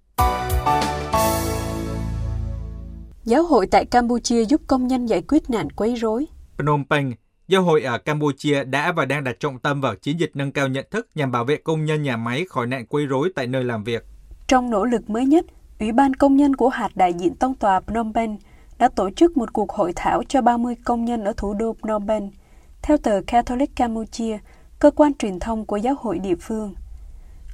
Giáo 3.24 3.44
hội 3.44 3.68
tại 3.68 3.86
Campuchia 3.86 4.45
giúp 4.45 4.62
công 4.68 4.88
nhân 4.88 5.06
giải 5.06 5.22
quyết 5.28 5.50
nạn 5.50 5.69
quấy 5.69 5.95
rối. 5.95 6.25
Phnom 6.57 6.84
Penh, 6.89 7.12
Giáo 7.48 7.64
hội 7.64 7.82
ở 7.82 7.98
Campuchia 7.98 8.64
đã 8.64 8.92
và 8.92 9.06
đang 9.06 9.24
đặt 9.24 9.40
trọng 9.40 9.60
tâm 9.60 9.82
vào 9.82 9.96
chiến 9.96 10.20
dịch 10.20 10.32
nâng 10.34 10.52
cao 10.52 10.68
nhận 10.68 10.86
thức 10.92 11.08
nhằm 11.16 11.32
bảo 11.32 11.44
vệ 11.44 11.58
công 11.58 11.86
nhân 11.86 12.04
nhà 12.04 12.18
máy 12.18 12.46
khỏi 12.50 12.68
nạn 12.68 12.86
quấy 12.86 13.06
rối 13.06 13.32
tại 13.36 13.48
nơi 13.48 13.64
làm 13.64 13.84
việc. 13.84 14.06
Trong 14.48 14.70
nỗ 14.70 14.86
lực 14.86 15.10
mới 15.10 15.26
nhất, 15.26 15.46
Ủy 15.80 15.92
ban 15.92 16.14
công 16.14 16.38
nhân 16.38 16.56
của 16.56 16.70
hạt 16.70 16.90
đại 16.96 17.14
diện 17.14 17.36
tông 17.36 17.56
tòa 17.56 17.80
Phnom 17.80 18.14
Penh 18.14 18.38
đã 18.78 18.90
tổ 18.96 19.10
chức 19.10 19.38
một 19.38 19.54
cuộc 19.54 19.72
hội 19.72 19.94
thảo 19.96 20.24
cho 20.28 20.42
30 20.42 20.75
công 20.86 21.06
nhân 21.06 21.24
ở 21.24 21.34
thủ 21.38 21.54
đô 21.54 21.75
Phnom 21.82 22.08
Penh, 22.08 22.32
theo 22.82 22.98
tờ 22.98 23.22
Catholic 23.27 23.75
Campuchia, 23.75 24.38
cơ 24.80 24.92
quan 24.92 25.13
truyền 25.13 25.39
thông 25.39 25.66
của 25.66 25.77
giáo 25.77 25.96
hội 26.00 26.20
địa 26.20 26.36
phương. 26.36 26.74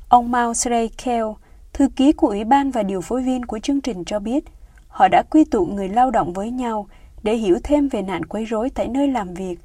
Ông 0.09 0.31
Mao 0.31 0.53
Srey 0.53 0.87
Kheo, 0.87 1.37
thư 1.73 1.87
ký 1.95 2.11
của 2.11 2.27
Ủy 2.27 2.43
ban 2.43 2.71
và 2.71 2.83
điều 2.83 3.01
phối 3.01 3.23
viên 3.23 3.45
của 3.45 3.59
chương 3.59 3.81
trình 3.81 4.05
cho 4.05 4.19
biết, 4.19 4.43
họ 4.87 5.07
đã 5.07 5.23
quy 5.29 5.45
tụ 5.45 5.65
người 5.65 5.89
lao 5.89 6.11
động 6.11 6.33
với 6.33 6.51
nhau 6.51 6.87
để 7.23 7.35
hiểu 7.35 7.57
thêm 7.63 7.87
về 7.87 8.01
nạn 8.01 8.25
quấy 8.25 8.45
rối 8.45 8.69
tại 8.69 8.87
nơi 8.87 9.07
làm 9.07 9.33
việc 9.33 9.59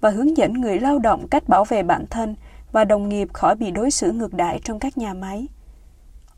và 0.00 0.10
hướng 0.10 0.36
dẫn 0.36 0.52
người 0.52 0.80
lao 0.80 0.98
động 0.98 1.28
cách 1.28 1.48
bảo 1.48 1.64
vệ 1.64 1.82
bản 1.82 2.04
thân 2.10 2.36
và 2.72 2.84
đồng 2.84 3.08
nghiệp 3.08 3.28
khỏi 3.32 3.56
bị 3.56 3.70
đối 3.70 3.90
xử 3.90 4.12
ngược 4.12 4.34
đãi 4.34 4.60
trong 4.64 4.78
các 4.78 4.98
nhà 4.98 5.14
máy. 5.14 5.46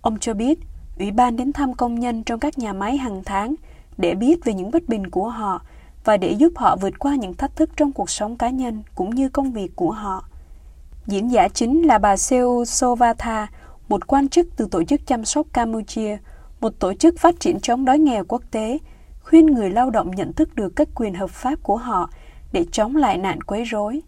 Ông 0.01 0.19
cho 0.19 0.35
biết, 0.35 0.59
Ủy 0.99 1.11
ban 1.11 1.37
đến 1.37 1.53
thăm 1.53 1.75
công 1.75 2.01
nhân 2.01 2.25
trong 2.25 2.41
các 2.41 2.59
nhà 2.59 2.73
máy 2.73 2.97
hàng 2.97 3.23
tháng 3.25 3.55
để 3.97 4.15
biết 4.15 4.45
về 4.45 4.55
những 4.55 4.71
bất 4.71 4.89
bình 4.89 5.11
của 5.11 5.29
họ 5.29 5.63
và 6.05 6.17
để 6.17 6.33
giúp 6.33 6.53
họ 6.57 6.77
vượt 6.77 6.99
qua 6.99 7.15
những 7.15 7.35
thách 7.35 7.57
thức 7.57 7.71
trong 7.77 7.93
cuộc 7.93 8.11
sống 8.11 8.37
cá 8.37 8.51
nhân 8.51 8.83
cũng 8.95 9.15
như 9.15 9.29
công 9.29 9.53
việc 9.53 9.77
của 9.77 9.91
họ. 9.91 10.25
Diễn 11.07 11.31
giả 11.31 11.49
chính 11.49 11.83
là 11.83 11.99
bà 11.99 12.17
Seo 12.17 12.65
Sovatha, 12.67 13.47
một 13.89 14.07
quan 14.07 14.29
chức 14.29 14.47
từ 14.57 14.69
Tổ 14.71 14.85
chức 14.85 15.07
Chăm 15.07 15.25
sóc 15.25 15.47
Campuchia, 15.53 16.19
một 16.61 16.73
tổ 16.79 16.95
chức 16.95 17.19
phát 17.19 17.41
triển 17.41 17.61
chống 17.61 17.85
đói 17.85 17.99
nghèo 17.99 18.25
quốc 18.29 18.43
tế, 18.51 18.79
khuyên 19.23 19.47
người 19.47 19.71
lao 19.71 19.91
động 19.91 20.11
nhận 20.11 20.33
thức 20.33 20.55
được 20.55 20.77
các 20.77 20.89
quyền 20.95 21.15
hợp 21.15 21.31
pháp 21.31 21.63
của 21.63 21.77
họ 21.77 22.11
để 22.53 22.65
chống 22.73 22.97
lại 22.97 23.19
nạn 23.19 23.41
quấy 23.41 23.65
rối. 23.65 24.03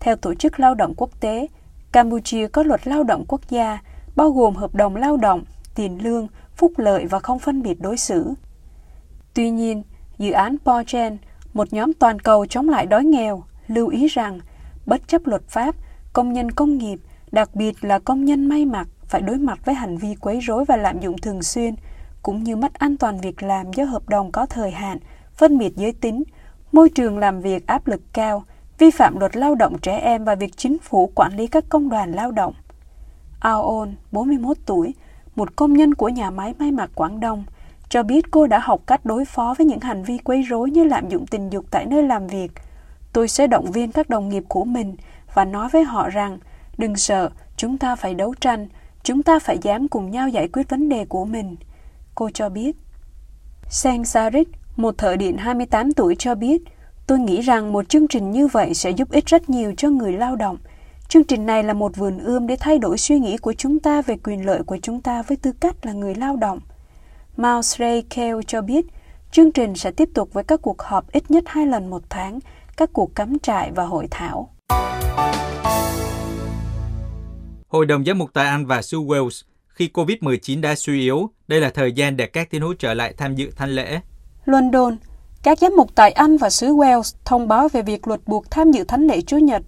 Theo 0.00 0.16
Tổ 0.16 0.34
chức 0.34 0.60
Lao 0.60 0.74
động 0.74 0.94
Quốc 0.96 1.20
tế, 1.20 1.46
Campuchia 1.92 2.48
có 2.48 2.62
luật 2.62 2.86
lao 2.86 3.04
động 3.04 3.24
quốc 3.28 3.40
gia, 3.48 3.78
bao 4.16 4.30
gồm 4.30 4.54
hợp 4.54 4.74
đồng 4.74 4.96
lao 4.96 5.16
động, 5.16 5.44
tiền 5.74 6.02
lương, 6.02 6.28
phúc 6.56 6.72
lợi 6.76 7.06
và 7.06 7.18
không 7.18 7.38
phân 7.38 7.62
biệt 7.62 7.80
đối 7.80 7.96
xử. 7.96 8.34
Tuy 9.34 9.50
nhiên, 9.50 9.82
dự 10.18 10.32
án 10.32 10.56
Porgen, 10.64 11.18
một 11.54 11.72
nhóm 11.72 11.94
toàn 11.94 12.20
cầu 12.20 12.46
chống 12.46 12.68
lại 12.68 12.86
đói 12.86 13.04
nghèo, 13.04 13.44
lưu 13.66 13.88
ý 13.88 14.06
rằng, 14.06 14.40
bất 14.86 15.08
chấp 15.08 15.26
luật 15.26 15.42
pháp, 15.48 15.74
công 16.12 16.32
nhân 16.32 16.50
công 16.50 16.78
nghiệp, 16.78 17.00
đặc 17.32 17.54
biệt 17.54 17.84
là 17.84 17.98
công 17.98 18.24
nhân 18.24 18.48
may 18.48 18.64
mặc, 18.64 18.88
phải 19.06 19.20
đối 19.20 19.38
mặt 19.38 19.58
với 19.64 19.74
hành 19.74 19.96
vi 19.96 20.14
quấy 20.14 20.40
rối 20.40 20.64
và 20.64 20.76
lạm 20.76 21.00
dụng 21.00 21.18
thường 21.18 21.42
xuyên, 21.42 21.74
cũng 22.22 22.44
như 22.44 22.56
mất 22.56 22.74
an 22.74 22.96
toàn 22.96 23.20
việc 23.20 23.42
làm 23.42 23.72
do 23.72 23.84
hợp 23.84 24.08
đồng 24.08 24.32
có 24.32 24.46
thời 24.46 24.70
hạn, 24.70 24.98
phân 25.34 25.58
biệt 25.58 25.76
giới 25.76 25.92
tính, 25.92 26.22
môi 26.74 26.88
trường 26.88 27.18
làm 27.18 27.40
việc 27.40 27.66
áp 27.66 27.86
lực 27.86 28.00
cao, 28.12 28.44
vi 28.78 28.90
phạm 28.90 29.18
luật 29.18 29.36
lao 29.36 29.54
động 29.54 29.78
trẻ 29.78 29.98
em 29.98 30.24
và 30.24 30.34
việc 30.34 30.56
chính 30.56 30.78
phủ 30.78 31.10
quản 31.14 31.36
lý 31.36 31.46
các 31.46 31.64
công 31.68 31.88
đoàn 31.88 32.12
lao 32.12 32.30
động. 32.30 32.54
Aon, 33.40 33.94
41 34.12 34.56
tuổi, 34.66 34.94
một 35.36 35.56
công 35.56 35.72
nhân 35.72 35.94
của 35.94 36.08
nhà 36.08 36.30
máy 36.30 36.54
may 36.58 36.72
mặc 36.72 36.90
Quảng 36.94 37.20
Đông, 37.20 37.44
cho 37.88 38.02
biết 38.02 38.30
cô 38.30 38.46
đã 38.46 38.58
học 38.58 38.80
cách 38.86 39.04
đối 39.04 39.24
phó 39.24 39.54
với 39.58 39.66
những 39.66 39.80
hành 39.80 40.02
vi 40.04 40.18
quấy 40.18 40.42
rối 40.42 40.70
như 40.70 40.84
lạm 40.84 41.08
dụng 41.08 41.26
tình 41.26 41.50
dục 41.50 41.64
tại 41.70 41.86
nơi 41.86 42.02
làm 42.02 42.26
việc. 42.26 42.52
Tôi 43.12 43.28
sẽ 43.28 43.46
động 43.46 43.72
viên 43.72 43.92
các 43.92 44.08
đồng 44.08 44.28
nghiệp 44.28 44.44
của 44.48 44.64
mình 44.64 44.96
và 45.34 45.44
nói 45.44 45.68
với 45.72 45.84
họ 45.84 46.08
rằng 46.08 46.38
đừng 46.78 46.96
sợ, 46.96 47.30
chúng 47.56 47.78
ta 47.78 47.96
phải 47.96 48.14
đấu 48.14 48.34
tranh, 48.40 48.68
chúng 49.02 49.22
ta 49.22 49.38
phải 49.38 49.58
dám 49.62 49.88
cùng 49.88 50.10
nhau 50.10 50.28
giải 50.28 50.48
quyết 50.48 50.68
vấn 50.68 50.88
đề 50.88 51.04
của 51.04 51.24
mình. 51.24 51.56
Cô 52.14 52.30
cho 52.34 52.48
biết. 52.48 52.76
Sen 53.68 54.04
Sarik, 54.04 54.48
một 54.76 54.98
thợ 54.98 55.16
điện 55.16 55.36
28 55.36 55.92
tuổi 55.92 56.16
cho 56.18 56.34
biết, 56.34 56.62
tôi 57.06 57.18
nghĩ 57.18 57.40
rằng 57.40 57.72
một 57.72 57.88
chương 57.88 58.08
trình 58.08 58.30
như 58.30 58.46
vậy 58.46 58.74
sẽ 58.74 58.90
giúp 58.90 59.10
ích 59.10 59.26
rất 59.26 59.50
nhiều 59.50 59.74
cho 59.76 59.88
người 59.88 60.12
lao 60.12 60.36
động. 60.36 60.56
Chương 61.08 61.24
trình 61.24 61.46
này 61.46 61.62
là 61.62 61.72
một 61.72 61.96
vườn 61.96 62.18
ươm 62.18 62.46
để 62.46 62.56
thay 62.60 62.78
đổi 62.78 62.98
suy 62.98 63.18
nghĩ 63.18 63.36
của 63.36 63.52
chúng 63.52 63.78
ta 63.78 64.02
về 64.02 64.16
quyền 64.24 64.46
lợi 64.46 64.62
của 64.62 64.78
chúng 64.82 65.00
ta 65.00 65.22
với 65.22 65.36
tư 65.36 65.52
cách 65.60 65.86
là 65.86 65.92
người 65.92 66.14
lao 66.14 66.36
động. 66.36 66.60
Miles 67.36 67.78
Ray 67.78 68.02
Kale 68.02 68.42
cho 68.46 68.62
biết, 68.62 68.86
chương 69.30 69.52
trình 69.52 69.74
sẽ 69.74 69.90
tiếp 69.90 70.08
tục 70.14 70.32
với 70.32 70.44
các 70.44 70.62
cuộc 70.62 70.82
họp 70.82 71.12
ít 71.12 71.30
nhất 71.30 71.44
hai 71.46 71.66
lần 71.66 71.90
một 71.90 72.02
tháng, 72.10 72.38
các 72.76 72.90
cuộc 72.92 73.14
cắm 73.14 73.38
trại 73.38 73.70
và 73.72 73.84
hội 73.84 74.08
thảo. 74.10 74.54
Hội 77.68 77.86
đồng 77.86 78.04
giám 78.04 78.18
mục 78.18 78.30
tại 78.32 78.46
Anh 78.46 78.66
và 78.66 78.82
xứ 78.82 78.98
Wales 78.98 79.42
khi 79.68 79.90
COVID-19 79.94 80.60
đã 80.60 80.74
suy 80.74 81.00
yếu, 81.00 81.30
đây 81.48 81.60
là 81.60 81.70
thời 81.70 81.92
gian 81.92 82.16
để 82.16 82.26
các 82.26 82.50
tín 82.50 82.62
hữu 82.62 82.74
trở 82.74 82.94
lại 82.94 83.14
tham 83.16 83.34
dự 83.34 83.50
thánh 83.56 83.70
lễ. 83.70 84.00
London, 84.44 84.96
các 85.42 85.58
giám 85.58 85.72
mục 85.76 85.90
tại 85.94 86.12
Anh 86.12 86.36
và 86.36 86.50
xứ 86.50 86.66
Wales 86.66 87.16
thông 87.24 87.48
báo 87.48 87.68
về 87.68 87.82
việc 87.82 88.08
luật 88.08 88.20
buộc 88.26 88.50
tham 88.50 88.70
dự 88.70 88.84
thánh 88.84 89.06
lễ 89.06 89.20
Chúa 89.20 89.38
Nhật 89.38 89.62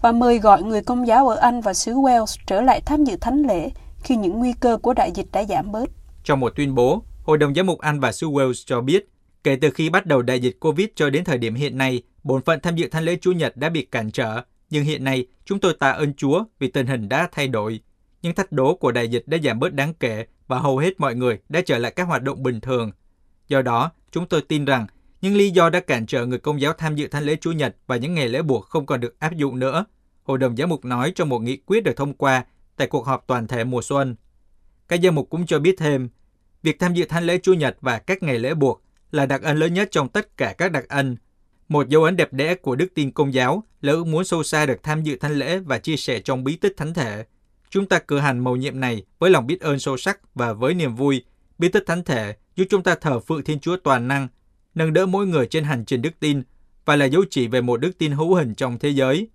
và 0.00 0.12
mời 0.12 0.38
gọi 0.38 0.62
người 0.62 0.82
công 0.82 1.06
giáo 1.06 1.28
ở 1.28 1.36
Anh 1.36 1.60
và 1.60 1.74
xứ 1.74 1.94
Wales 1.94 2.36
trở 2.46 2.60
lại 2.60 2.80
tham 2.80 3.04
dự 3.04 3.16
thánh 3.16 3.42
lễ 3.42 3.70
khi 3.98 4.16
những 4.16 4.38
nguy 4.38 4.52
cơ 4.52 4.76
của 4.82 4.94
đại 4.94 5.12
dịch 5.14 5.26
đã 5.32 5.44
giảm 5.44 5.72
bớt. 5.72 5.88
Trong 6.24 6.40
một 6.40 6.52
tuyên 6.56 6.74
bố, 6.74 7.02
Hội 7.22 7.38
đồng 7.38 7.54
giám 7.54 7.66
mục 7.66 7.78
Anh 7.78 8.00
và 8.00 8.12
xứ 8.12 8.26
Wales 8.26 8.62
cho 8.66 8.80
biết, 8.80 9.08
kể 9.44 9.56
từ 9.60 9.70
khi 9.70 9.90
bắt 9.90 10.06
đầu 10.06 10.22
đại 10.22 10.40
dịch 10.40 10.56
COVID 10.60 10.86
cho 10.94 11.10
đến 11.10 11.24
thời 11.24 11.38
điểm 11.38 11.54
hiện 11.54 11.78
nay, 11.78 12.02
bổn 12.24 12.42
phận 12.42 12.60
tham 12.60 12.76
dự 12.76 12.88
thánh 12.88 13.04
lễ 13.04 13.16
Chúa 13.20 13.32
Nhật 13.32 13.56
đã 13.56 13.68
bị 13.68 13.84
cản 13.84 14.10
trở, 14.10 14.42
nhưng 14.70 14.84
hiện 14.84 15.04
nay 15.04 15.26
chúng 15.44 15.60
tôi 15.60 15.76
tạ 15.78 15.90
ơn 15.90 16.14
Chúa 16.14 16.44
vì 16.58 16.68
tình 16.68 16.86
hình 16.86 17.08
đã 17.08 17.28
thay 17.32 17.48
đổi. 17.48 17.80
Những 18.22 18.34
thách 18.34 18.52
đố 18.52 18.74
của 18.74 18.92
đại 18.92 19.08
dịch 19.08 19.22
đã 19.26 19.38
giảm 19.44 19.58
bớt 19.58 19.72
đáng 19.72 19.94
kể 19.94 20.26
và 20.46 20.58
hầu 20.58 20.78
hết 20.78 21.00
mọi 21.00 21.14
người 21.14 21.38
đã 21.48 21.60
trở 21.66 21.78
lại 21.78 21.92
các 21.96 22.04
hoạt 22.04 22.22
động 22.22 22.42
bình 22.42 22.60
thường. 22.60 22.90
Do 23.48 23.62
đó, 23.62 23.90
chúng 24.12 24.26
tôi 24.26 24.42
tin 24.42 24.64
rằng 24.64 24.86
những 25.20 25.36
lý 25.36 25.50
do 25.50 25.70
đã 25.70 25.80
cản 25.80 26.06
trở 26.06 26.26
người 26.26 26.38
công 26.38 26.60
giáo 26.60 26.72
tham 26.72 26.96
dự 26.96 27.08
thánh 27.08 27.24
lễ 27.24 27.36
Chúa 27.40 27.52
Nhật 27.52 27.76
và 27.86 27.96
những 27.96 28.14
ngày 28.14 28.28
lễ 28.28 28.42
buộc 28.42 28.64
không 28.64 28.86
còn 28.86 29.00
được 29.00 29.18
áp 29.18 29.34
dụng 29.34 29.58
nữa. 29.58 29.84
Hội 30.22 30.38
đồng 30.38 30.56
giám 30.56 30.68
mục 30.68 30.84
nói 30.84 31.12
trong 31.14 31.28
một 31.28 31.38
nghị 31.38 31.56
quyết 31.56 31.84
được 31.84 31.96
thông 31.96 32.14
qua 32.14 32.44
tại 32.76 32.86
cuộc 32.86 33.06
họp 33.06 33.24
toàn 33.26 33.46
thể 33.46 33.64
mùa 33.64 33.82
xuân. 33.82 34.16
Các 34.88 35.00
giám 35.02 35.14
mục 35.14 35.30
cũng 35.30 35.46
cho 35.46 35.58
biết 35.58 35.74
thêm, 35.78 36.08
việc 36.62 36.78
tham 36.78 36.94
dự 36.94 37.04
thánh 37.04 37.24
lễ 37.24 37.38
Chúa 37.42 37.54
Nhật 37.54 37.76
và 37.80 37.98
các 37.98 38.22
ngày 38.22 38.38
lễ 38.38 38.54
buộc 38.54 38.82
là 39.10 39.26
đặc 39.26 39.42
ân 39.42 39.56
lớn 39.56 39.74
nhất 39.74 39.88
trong 39.90 40.08
tất 40.08 40.36
cả 40.36 40.54
các 40.58 40.72
đặc 40.72 40.84
ân. 40.88 41.16
Một 41.68 41.88
dấu 41.88 42.04
ấn 42.04 42.16
đẹp 42.16 42.32
đẽ 42.32 42.54
của 42.54 42.76
đức 42.76 42.88
tin 42.94 43.10
công 43.10 43.34
giáo 43.34 43.64
là 43.80 43.92
ước 43.92 44.06
muốn 44.06 44.24
sâu 44.24 44.42
xa 44.42 44.66
được 44.66 44.82
tham 44.82 45.02
dự 45.02 45.16
thánh 45.16 45.32
lễ 45.32 45.58
và 45.58 45.78
chia 45.78 45.96
sẻ 45.96 46.20
trong 46.20 46.44
bí 46.44 46.56
tích 46.56 46.74
thánh 46.76 46.94
thể. 46.94 47.24
Chúng 47.70 47.86
ta 47.86 47.98
cử 47.98 48.18
hành 48.18 48.38
mầu 48.38 48.56
nhiệm 48.56 48.80
này 48.80 49.04
với 49.18 49.30
lòng 49.30 49.46
biết 49.46 49.60
ơn 49.60 49.78
sâu 49.78 49.96
sắc 49.96 50.34
và 50.34 50.52
với 50.52 50.74
niềm 50.74 50.96
vui. 50.96 51.24
Bí 51.58 51.68
tích 51.68 51.84
thánh 51.86 52.04
thể 52.04 52.34
giúp 52.56 52.64
chúng 52.70 52.82
ta 52.82 52.94
thờ 52.94 53.20
phượng 53.20 53.44
Thiên 53.44 53.60
Chúa 53.60 53.76
toàn 53.76 54.08
năng, 54.08 54.28
nâng 54.74 54.92
đỡ 54.92 55.06
mỗi 55.06 55.26
người 55.26 55.46
trên 55.46 55.64
hành 55.64 55.84
trình 55.84 56.02
đức 56.02 56.20
tin 56.20 56.42
và 56.84 56.96
là 56.96 57.04
dấu 57.04 57.24
chỉ 57.30 57.48
về 57.48 57.60
một 57.60 57.76
đức 57.76 57.98
tin 57.98 58.12
hữu 58.12 58.34
hình 58.34 58.54
trong 58.54 58.78
thế 58.78 58.88
giới. 58.88 59.28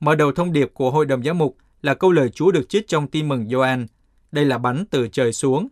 Mở 0.00 0.14
đầu 0.14 0.32
thông 0.32 0.52
điệp 0.52 0.70
của 0.74 0.90
Hội 0.90 1.06
đồng 1.06 1.22
Giám 1.22 1.38
mục 1.38 1.56
là 1.82 1.94
câu 1.94 2.12
lời 2.12 2.28
Chúa 2.28 2.50
được 2.50 2.68
trích 2.68 2.88
trong 2.88 3.06
tin 3.06 3.28
mừng 3.28 3.48
Gioan. 3.48 3.86
Đây 4.32 4.44
là 4.44 4.58
bánh 4.58 4.84
từ 4.90 5.08
trời 5.08 5.32
xuống. 5.32 5.68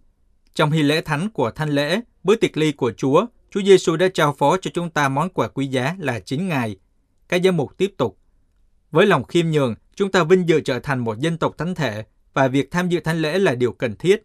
Trong 0.54 0.70
hy 0.70 0.82
lễ 0.82 1.00
thánh 1.00 1.30
của 1.30 1.50
thanh 1.50 1.68
lễ, 1.68 2.00
bữa 2.24 2.36
tiệc 2.36 2.56
ly 2.56 2.72
của 2.72 2.92
Chúa, 2.92 3.26
Chúa 3.50 3.62
Giêsu 3.62 3.96
đã 3.96 4.08
trao 4.14 4.32
phó 4.32 4.56
cho 4.56 4.70
chúng 4.74 4.90
ta 4.90 5.08
món 5.08 5.28
quà 5.28 5.48
quý 5.48 5.66
giá 5.66 5.96
là 5.98 6.20
chính 6.20 6.48
Ngài. 6.48 6.76
Các 7.28 7.42
giám 7.44 7.56
mục 7.56 7.78
tiếp 7.78 7.94
tục. 7.96 8.18
Với 8.90 9.06
lòng 9.06 9.24
khiêm 9.24 9.50
nhường, 9.50 9.74
chúng 9.94 10.10
ta 10.10 10.24
vinh 10.24 10.48
dự 10.48 10.60
trở 10.60 10.78
thành 10.80 10.98
một 10.98 11.18
dân 11.18 11.38
tộc 11.38 11.54
thánh 11.58 11.74
thể 11.74 12.04
và 12.34 12.48
việc 12.48 12.70
tham 12.70 12.88
dự 12.88 13.00
thánh 13.00 13.22
lễ 13.22 13.38
là 13.38 13.54
điều 13.54 13.72
cần 13.72 13.96
thiết. 13.96 14.22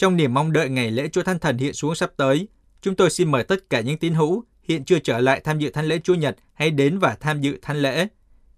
Trong 0.00 0.16
niềm 0.16 0.34
mong 0.34 0.52
đợi 0.52 0.68
ngày 0.68 0.90
lễ 0.90 1.08
Chúa 1.08 1.22
Thánh 1.22 1.38
Thần 1.38 1.58
hiện 1.58 1.72
xuống 1.72 1.94
sắp 1.94 2.10
tới, 2.16 2.48
chúng 2.82 2.96
tôi 2.96 3.10
xin 3.10 3.30
mời 3.30 3.44
tất 3.44 3.70
cả 3.70 3.80
những 3.80 3.98
tín 3.98 4.14
hữu 4.14 4.44
hiện 4.62 4.84
chưa 4.84 4.98
trở 4.98 5.18
lại 5.18 5.40
tham 5.44 5.58
dự 5.58 5.70
thánh 5.70 5.86
lễ 5.86 6.00
Chúa 6.04 6.14
Nhật 6.14 6.36
hãy 6.54 6.70
đến 6.70 6.98
và 6.98 7.16
tham 7.20 7.40
dự 7.40 7.58
thánh 7.62 7.76
lễ. 7.76 8.08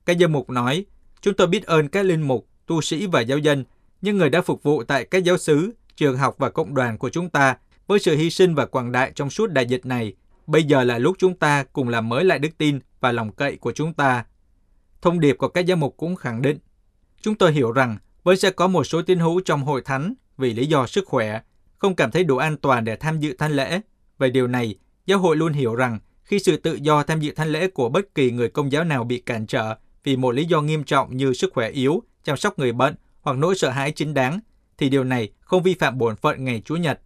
Các 0.06 0.16
giám 0.20 0.32
mục 0.32 0.50
nói, 0.50 0.84
chúng 1.20 1.34
tôi 1.34 1.46
biết 1.46 1.66
ơn 1.66 1.88
các 1.88 2.06
linh 2.06 2.22
mục, 2.22 2.49
tu 2.66 2.80
sĩ 2.80 3.06
và 3.06 3.20
giáo 3.20 3.38
dân, 3.38 3.64
những 4.02 4.18
người 4.18 4.30
đã 4.30 4.42
phục 4.42 4.62
vụ 4.62 4.82
tại 4.82 5.04
các 5.04 5.25
giáo 5.25 5.38
xứ, 5.38 5.70
trường 5.96 6.16
học 6.16 6.34
và 6.38 6.50
cộng 6.50 6.75
đoàn 6.75 6.99
của 6.99 7.11
chúng 7.11 7.30
ta 7.30 7.56
với 7.87 7.99
sự 7.99 8.16
hy 8.16 8.30
sinh 8.30 8.54
và 8.54 8.66
quảng 8.66 8.92
đại 8.92 9.12
trong 9.14 9.30
suốt 9.30 9.50
đại 9.50 9.66
dịch 9.66 9.87
này. 9.87 10.14
Bây 10.46 10.62
giờ 10.62 10.84
là 10.84 10.99
lúc 10.99 11.16
chúng 11.18 11.34
ta 11.34 11.64
cùng 11.72 11.88
làm 11.88 12.08
mới 12.08 12.25
lại 12.25 12.38
đức 12.38 12.58
tin 12.58 12.78
và 13.00 13.12
lòng 13.12 13.32
cậy 13.32 13.56
của 13.56 13.72
chúng 13.72 13.94
ta. 13.94 14.25
Thông 15.02 15.20
điệp 15.20 15.37
của 15.38 15.49
các 15.49 15.64
giám 15.68 15.80
mục 15.80 15.94
cũng 15.96 16.16
khẳng 16.16 16.42
định, 16.42 16.58
chúng 17.22 17.34
tôi 17.34 17.52
hiểu 17.52 17.72
rằng 17.72 17.96
vẫn 18.22 18.37
sẽ 18.37 18.50
có 18.50 18.66
một 18.66 18.84
số 18.84 19.02
tín 19.02 19.18
hữu 19.18 19.40
trong 19.40 19.64
hội 19.64 19.82
thánh 19.84 20.14
vì 20.42 20.54
lý 20.54 20.66
do 20.66 20.87
sức 20.87 21.06
khỏe, 21.06 21.40
không 21.78 21.94
cảm 21.94 22.11
thấy 22.11 22.25
đủ 22.25 22.37
an 22.37 22.56
toàn 22.56 22.84
để 22.84 22.96
tham 22.96 23.20
dự 23.20 23.34
thánh 23.38 23.52
lễ. 23.52 23.80
Về 24.18 24.30
điều 24.30 24.46
này, 24.46 24.75
giáo 25.06 25.18
hội 25.18 25.37
luôn 25.37 25.52
hiểu 25.52 25.75
rằng 25.75 25.99
khi 26.25 26.38
sự 26.38 26.56
tự 26.56 26.78
do 26.82 27.02
tham 27.02 27.20
dự 27.20 27.32
thánh 27.32 27.49
lễ 27.49 27.68
của 27.68 27.88
bất 27.88 28.14
kỳ 28.14 28.30
người 28.30 28.49
công 28.49 28.72
giáo 28.72 28.84
nào 28.84 29.04
bị 29.04 29.18
cản 29.18 29.46
trở 29.46 29.75
vì 30.04 30.16
một 30.16 30.30
lý 30.30 30.44
do 30.44 30.61
nghiêm 30.61 30.84
trọng 30.84 31.16
như 31.16 31.32
sức 31.32 31.52
khỏe 31.54 31.70
yếu, 31.70 32.02
chăm 32.25 32.37
sóc 32.37 32.58
người 32.58 32.72
bệnh 32.72 32.94
hoặc 33.20 33.37
nỗi 33.37 33.54
sợ 33.54 33.70
hãi 33.70 33.92
chính 33.92 34.14
đáng, 34.14 34.40
thì 34.78 34.88
điều 34.88 35.04
này 35.04 35.32
không 35.40 35.62
vi 35.62 35.75
phạm 35.75 35.99
bổn 35.99 36.16
phận 36.16 36.44
ngày 36.44 36.62
Chúa 36.64 36.76
Nhật. 36.76 37.00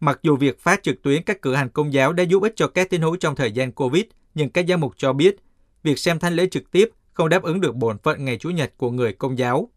Mặc 0.00 0.18
dù 0.22 0.36
việc 0.36 0.60
phát 0.60 0.82
trực 0.82 1.02
tuyến 1.02 1.22
các 1.22 1.40
cửa 1.40 1.54
hàng 1.54 1.68
công 1.68 1.92
giáo 1.92 2.12
đã 2.12 2.22
giúp 2.22 2.42
ích 2.42 2.52
cho 2.56 2.68
các 2.68 2.90
tín 2.90 3.00
hữu 3.00 3.16
trong 3.16 3.36
thời 3.36 3.52
gian 3.52 3.72
Covid, 3.72 4.04
nhưng 4.34 4.50
các 4.50 4.64
giám 4.68 4.80
mục 4.80 4.92
cho 4.96 5.12
biết, 5.12 5.36
việc 5.82 5.98
xem 5.98 6.18
thánh 6.18 6.34
lễ 6.34 6.46
trực 6.50 6.70
tiếp 6.70 6.90
không 7.12 7.28
đáp 7.28 7.42
ứng 7.42 7.60
được 7.60 7.74
bổn 7.76 7.98
phận 7.98 8.24
ngày 8.24 8.38
Chủ 8.38 8.50
nhật 8.50 8.72
của 8.76 8.90
người 8.90 9.12
công 9.12 9.38
giáo. 9.38 9.68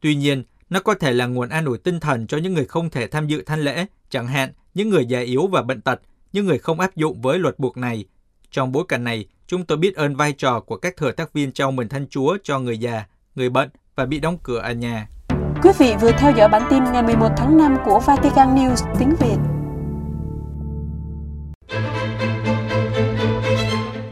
Tuy 0.00 0.14
nhiên, 0.14 0.42
nó 0.70 0.80
có 0.80 0.94
thể 0.94 1.12
là 1.12 1.26
nguồn 1.26 1.48
an 1.48 1.64
ủi 1.64 1.78
tinh 1.78 2.00
thần 2.00 2.26
cho 2.26 2.38
những 2.38 2.54
người 2.54 2.64
không 2.64 2.90
thể 2.90 3.06
tham 3.06 3.26
dự 3.26 3.42
thánh 3.42 3.60
lễ, 3.60 3.86
chẳng 4.10 4.26
hạn 4.26 4.52
những 4.74 4.88
người 4.88 5.06
già 5.06 5.20
yếu 5.20 5.46
và 5.46 5.62
bệnh 5.62 5.80
tật, 5.80 6.00
những 6.32 6.46
người 6.46 6.58
không 6.58 6.80
áp 6.80 6.96
dụng 6.96 7.20
với 7.22 7.38
luật 7.38 7.58
buộc 7.58 7.76
này. 7.76 8.04
Trong 8.50 8.72
bối 8.72 8.84
cảnh 8.88 9.04
này, 9.04 9.26
chúng 9.46 9.64
tôi 9.64 9.78
biết 9.78 9.96
ơn 9.96 10.16
vai 10.16 10.32
trò 10.32 10.60
của 10.60 10.76
các 10.76 10.96
thừa 10.96 11.12
tác 11.12 11.32
viên 11.32 11.52
trao 11.52 11.70
mình 11.70 11.88
thân 11.88 12.06
Chúa 12.10 12.36
cho 12.42 12.58
người 12.58 12.78
già, 12.78 13.04
người 13.34 13.50
bệnh 13.50 13.68
và 13.94 14.06
bị 14.06 14.20
đóng 14.20 14.38
cửa 14.42 14.58
ở 14.58 14.72
nhà. 14.72 15.08
Quý 15.62 15.70
vị 15.78 15.94
vừa 16.00 16.12
theo 16.12 16.32
dõi 16.36 16.48
bản 16.48 16.62
tin 16.70 16.84
ngày 16.84 17.02
11 17.02 17.28
tháng 17.36 17.58
5 17.58 17.76
của 17.84 18.00
Vatican 18.06 18.54
News 18.54 18.98
tiếng 18.98 19.14
Việt. 19.20 19.36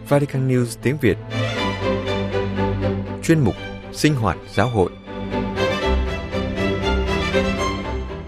Vatican 0.08 0.48
News 0.48 0.78
tiếng 0.82 0.96
Việt 1.00 1.16
Chuyên 3.22 3.40
mục 3.40 3.54
Sinh 3.92 4.14
hoạt 4.14 4.36
giáo 4.54 4.68
hội 4.68 4.90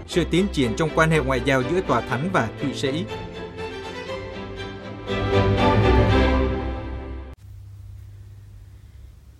sự 0.07 0.23
tiến 0.31 0.47
triển 0.53 0.71
trong 0.77 0.89
quan 0.95 1.11
hệ 1.11 1.19
ngoại 1.19 1.41
giao 1.45 1.63
giữa 1.71 1.81
Tòa 1.87 2.01
Thánh 2.01 2.29
và 2.33 2.49
Thụy 2.61 2.73
Sĩ. 2.73 3.03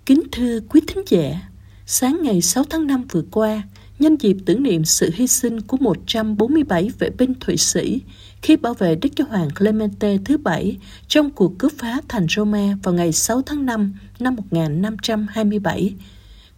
Kính 0.06 0.24
thưa 0.32 0.60
quý 0.70 0.82
thính 0.88 1.04
giả, 1.08 1.50
sáng 1.86 2.20
ngày 2.24 2.42
6 2.42 2.64
tháng 2.70 2.88
5 2.88 3.04
vừa 3.12 3.24
qua, 3.32 3.62
nhân 4.00 4.18
dịp 4.18 4.38
tưởng 4.46 4.64
niệm 4.64 4.86
sự 4.86 5.10
hy 5.14 5.28
sinh 5.28 5.62
của 5.62 5.78
147 5.78 6.90
vệ 7.00 7.10
binh 7.10 7.34
Thụy 7.40 7.58
Sĩ 7.58 8.02
khi 8.42 8.56
bảo 8.56 8.74
vệ 8.74 8.96
Đức 8.96 9.10
Giáo 9.16 9.28
Hoàng 9.28 9.50
Clemente 9.58 10.18
thứ 10.26 10.38
bảy 10.38 10.78
trong 11.08 11.32
cuộc 11.32 11.58
cướp 11.60 11.72
phá 11.78 12.02
thành 12.08 12.26
Roma 12.30 12.78
vào 12.84 12.94
ngày 12.94 13.12
6 13.12 13.42
tháng 13.42 13.66
5 13.66 13.94
năm 14.20 14.36
1527, 14.36 15.94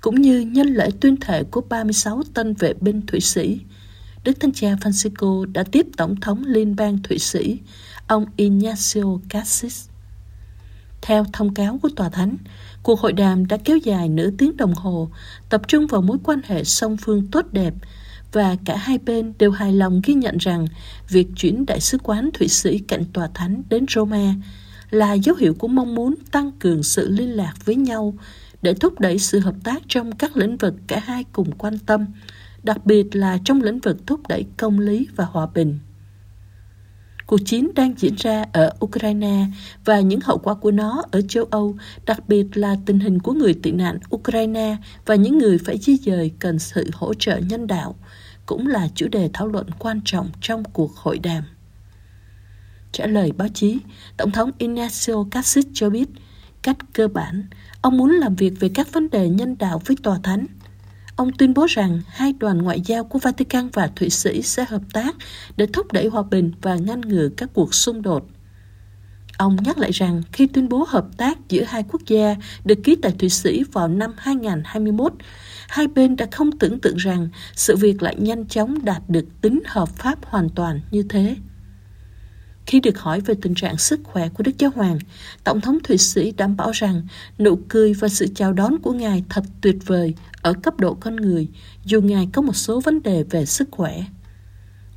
cũng 0.02 0.22
như 0.22 0.40
nhân 0.40 0.68
lễ 0.68 0.90
tuyên 1.02 1.18
thệ 1.18 1.44
của 1.44 1.62
36 1.62 2.24
tân 2.34 2.54
vệ 2.54 2.74
binh 2.74 3.02
Thụy 3.02 3.20
Sĩ. 3.20 3.60
Đức 4.24 4.40
Thánh 4.40 4.52
Cha 4.52 4.76
Francisco 4.76 5.52
đã 5.52 5.64
tiếp 5.64 5.88
Tổng 5.98 6.16
thống 6.16 6.44
Liên 6.46 6.76
bang 6.76 6.98
Thụy 7.04 7.20
Sĩ, 7.20 7.60
ông 8.08 8.26
Ignacio 8.36 9.04
Cassis. 9.30 9.88
Theo 11.02 11.26
thông 11.34 11.54
cáo 11.54 11.80
của 11.82 11.90
Tòa 11.96 12.10
Thánh, 12.10 12.38
Cuộc 12.84 13.00
hội 13.00 13.14
đàm 13.14 13.48
đã 13.48 13.58
kéo 13.58 13.78
dài 13.78 14.10
nửa 14.10 14.30
tiếng 14.38 14.58
đồng 14.58 14.74
hồ, 14.74 15.10
tập 15.50 15.62
trung 15.68 15.88
vào 15.88 16.02
mối 16.02 16.18
quan 16.24 16.42
hệ 16.46 16.64
song 16.64 16.98
phương 16.98 17.28
tốt 17.32 17.46
đẹp 17.52 17.74
và 18.32 18.56
cả 18.66 18.78
hai 18.78 18.98
bên 18.98 19.34
đều 19.40 19.52
hài 19.52 19.74
lòng 19.74 20.02
ghi 20.06 20.14
nhận 20.14 20.38
rằng 20.38 20.68
việc 21.10 21.28
chuyển 21.36 21.66
đại 21.66 21.80
sứ 21.80 21.98
quán 22.04 22.30
Thụy 22.34 22.48
Sĩ 22.48 22.78
cạnh 22.80 23.06
tòa 23.14 23.30
thánh 23.34 23.64
đến 23.70 23.86
Roma 23.90 24.34
là 24.90 25.14
dấu 25.14 25.36
hiệu 25.36 25.54
của 25.54 25.68
mong 25.68 25.96
muốn 25.96 26.16
tăng 26.32 26.52
cường 26.52 26.84
sự 26.84 27.10
liên 27.10 27.30
lạc 27.30 27.54
với 27.66 27.76
nhau 27.76 28.14
để 28.62 28.74
thúc 28.74 29.00
đẩy 29.00 29.20
sự 29.20 29.40
hợp 29.40 29.56
tác 29.64 29.82
trong 29.88 30.12
các 30.12 30.38
lĩnh 30.38 30.58
vực 30.58 30.74
cả 30.88 31.00
hai 31.06 31.24
cùng 31.34 31.52
quan 31.52 31.80
tâm, 31.80 32.06
đặc 32.64 32.86
biệt 32.86 33.16
là 33.16 33.38
trong 33.46 33.62
lĩnh 33.62 33.80
vực 33.80 34.08
thúc 34.08 34.28
đẩy 34.28 34.46
công 34.58 34.80
lý 34.80 35.08
và 35.16 35.26
hòa 35.26 35.48
bình. 35.54 35.80
Cuộc 37.26 37.40
chiến 37.46 37.72
đang 37.76 37.94
diễn 37.98 38.16
ra 38.18 38.46
ở 38.54 38.74
Ukraine 38.86 39.46
và 39.86 40.00
những 40.00 40.20
hậu 40.24 40.38
quả 40.38 40.54
của 40.54 40.72
nó 40.72 41.04
ở 41.12 41.22
châu 41.22 41.44
Âu, 41.44 41.76
đặc 42.06 42.28
biệt 42.28 42.46
là 42.54 42.76
tình 42.86 43.00
hình 43.00 43.20
của 43.20 43.34
người 43.34 43.54
tị 43.54 43.72
nạn 43.72 44.00
Ukraine 44.16 44.78
và 45.06 45.16
những 45.16 45.38
người 45.38 45.58
phải 45.58 45.78
di 45.78 45.98
dời 45.98 46.32
cần 46.40 46.60
sự 46.60 46.90
hỗ 46.94 47.14
trợ 47.14 47.38
nhân 47.38 47.68
đạo, 47.68 47.96
cũng 48.46 48.68
là 48.68 48.88
chủ 48.96 49.08
đề 49.08 49.30
thảo 49.34 49.48
luận 49.48 49.68
quan 49.80 50.02
trọng 50.06 50.30
trong 50.42 50.64
cuộc 50.64 50.96
hội 50.96 51.20
đàm. 51.20 51.44
Trả 52.92 53.08
lời 53.08 53.32
báo 53.32 53.48
chí, 53.54 53.78
Tổng 54.18 54.32
thống 54.32 54.52
Ignacio 54.58 55.24
Cassis 55.32 55.66
cho 55.74 55.90
biết, 55.90 56.10
Cách 56.62 56.78
cơ 56.94 57.08
bản, 57.08 57.44
ông 57.82 57.98
muốn 57.98 58.12
làm 58.12 58.36
việc 58.36 58.54
về 58.60 58.70
các 58.74 58.94
vấn 58.94 59.10
đề 59.10 59.30
nhân 59.30 59.56
đạo 59.60 59.82
với 59.86 59.98
tòa 60.04 60.20
thánh. 60.24 60.46
Ông 61.16 61.32
tuyên 61.32 61.54
bố 61.54 61.66
rằng 61.70 62.02
hai 62.08 62.34
đoàn 62.34 62.58
ngoại 62.58 62.82
giao 62.82 63.04
của 63.04 63.20
Vatican 63.20 63.70
và 63.74 63.90
Thụy 63.96 64.10
Sĩ 64.10 64.42
sẽ 64.42 64.66
hợp 64.68 64.82
tác 64.94 65.16
để 65.58 65.66
thúc 65.74 65.92
đẩy 65.92 66.08
hòa 66.08 66.24
bình 66.24 66.52
và 66.62 66.76
ngăn 66.76 67.02
ngừa 67.02 67.30
các 67.38 67.50
cuộc 67.54 67.74
xung 67.74 68.02
đột. 68.02 68.28
Ông 69.38 69.58
nhắc 69.64 69.78
lại 69.78 69.92
rằng 69.92 70.24
khi 70.32 70.48
tuyên 70.48 70.70
bố 70.70 70.86
hợp 70.88 71.06
tác 71.18 71.38
giữa 71.50 71.64
hai 71.64 71.84
quốc 71.92 72.02
gia 72.08 72.36
được 72.66 72.80
ký 72.84 72.96
tại 72.96 73.12
Thụy 73.20 73.30
Sĩ 73.30 73.64
vào 73.64 73.88
năm 73.88 74.14
2021, 74.18 75.14
hai 75.68 75.88
bên 75.88 76.16
đã 76.16 76.28
không 76.32 76.52
tưởng 76.52 76.80
tượng 76.80 76.98
rằng 76.98 77.30
sự 77.56 77.76
việc 77.76 78.04
lại 78.04 78.16
nhanh 78.20 78.46
chóng 78.46 78.86
đạt 78.86 79.02
được 79.08 79.26
tính 79.42 79.60
hợp 79.66 79.90
pháp 79.90 80.26
hoàn 80.26 80.50
toàn 80.50 80.80
như 80.92 81.04
thế. 81.10 81.36
Khi 82.72 82.80
được 82.80 83.00
hỏi 83.00 83.22
về 83.22 83.36
tình 83.42 83.56
trạng 83.56 83.78
sức 83.78 84.00
khỏe 84.04 84.30
của 84.30 84.44
Đức 84.44 84.52
Giáo 84.58 84.72
Hoàng, 84.76 85.00
Tổng 85.44 85.62
thống 85.62 85.78
Thụy 85.84 85.98
Sĩ 85.98 86.32
đảm 86.32 86.58
bảo 86.58 86.72
rằng 86.72 87.02
nụ 87.40 87.60
cười 87.70 87.94
và 87.94 88.08
sự 88.08 88.28
chào 88.36 88.54
đón 88.54 88.80
của 88.80 88.94
Ngài 88.94 89.24
thật 89.30 89.44
tuyệt 89.62 89.76
vời 89.86 90.14
ở 90.42 90.54
cấp 90.54 90.80
độ 90.80 90.94
con 90.94 91.16
người, 91.16 91.48
dù 91.86 92.02
Ngài 92.02 92.28
có 92.34 92.42
một 92.42 92.56
số 92.56 92.80
vấn 92.80 93.04
đề 93.04 93.24
về 93.24 93.46
sức 93.46 93.68
khỏe. 93.72 94.04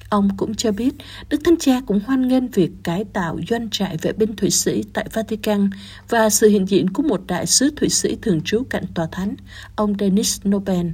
Ông 0.08 0.36
cũng 0.36 0.54
cho 0.54 0.72
biết 0.72 0.94
Đức 1.28 1.40
Thánh 1.44 1.56
Cha 1.58 1.80
cũng 1.86 2.00
hoan 2.06 2.28
nghênh 2.28 2.48
việc 2.48 2.70
cải 2.82 3.04
tạo 3.04 3.38
doanh 3.48 3.70
trại 3.70 3.96
vệ 3.96 4.12
binh 4.12 4.36
Thụy 4.36 4.50
Sĩ 4.50 4.82
tại 4.92 5.08
Vatican 5.12 5.70
và 6.08 6.30
sự 6.30 6.48
hiện 6.48 6.68
diện 6.68 6.90
của 6.90 7.02
một 7.02 7.20
đại 7.26 7.46
sứ 7.46 7.70
Thụy 7.76 7.88
Sĩ 7.88 8.16
thường 8.22 8.40
trú 8.44 8.62
cạnh 8.70 8.84
tòa 8.94 9.06
thánh, 9.12 9.34
ông 9.76 9.94
Denis 10.00 10.40
Nobel. 10.48 10.86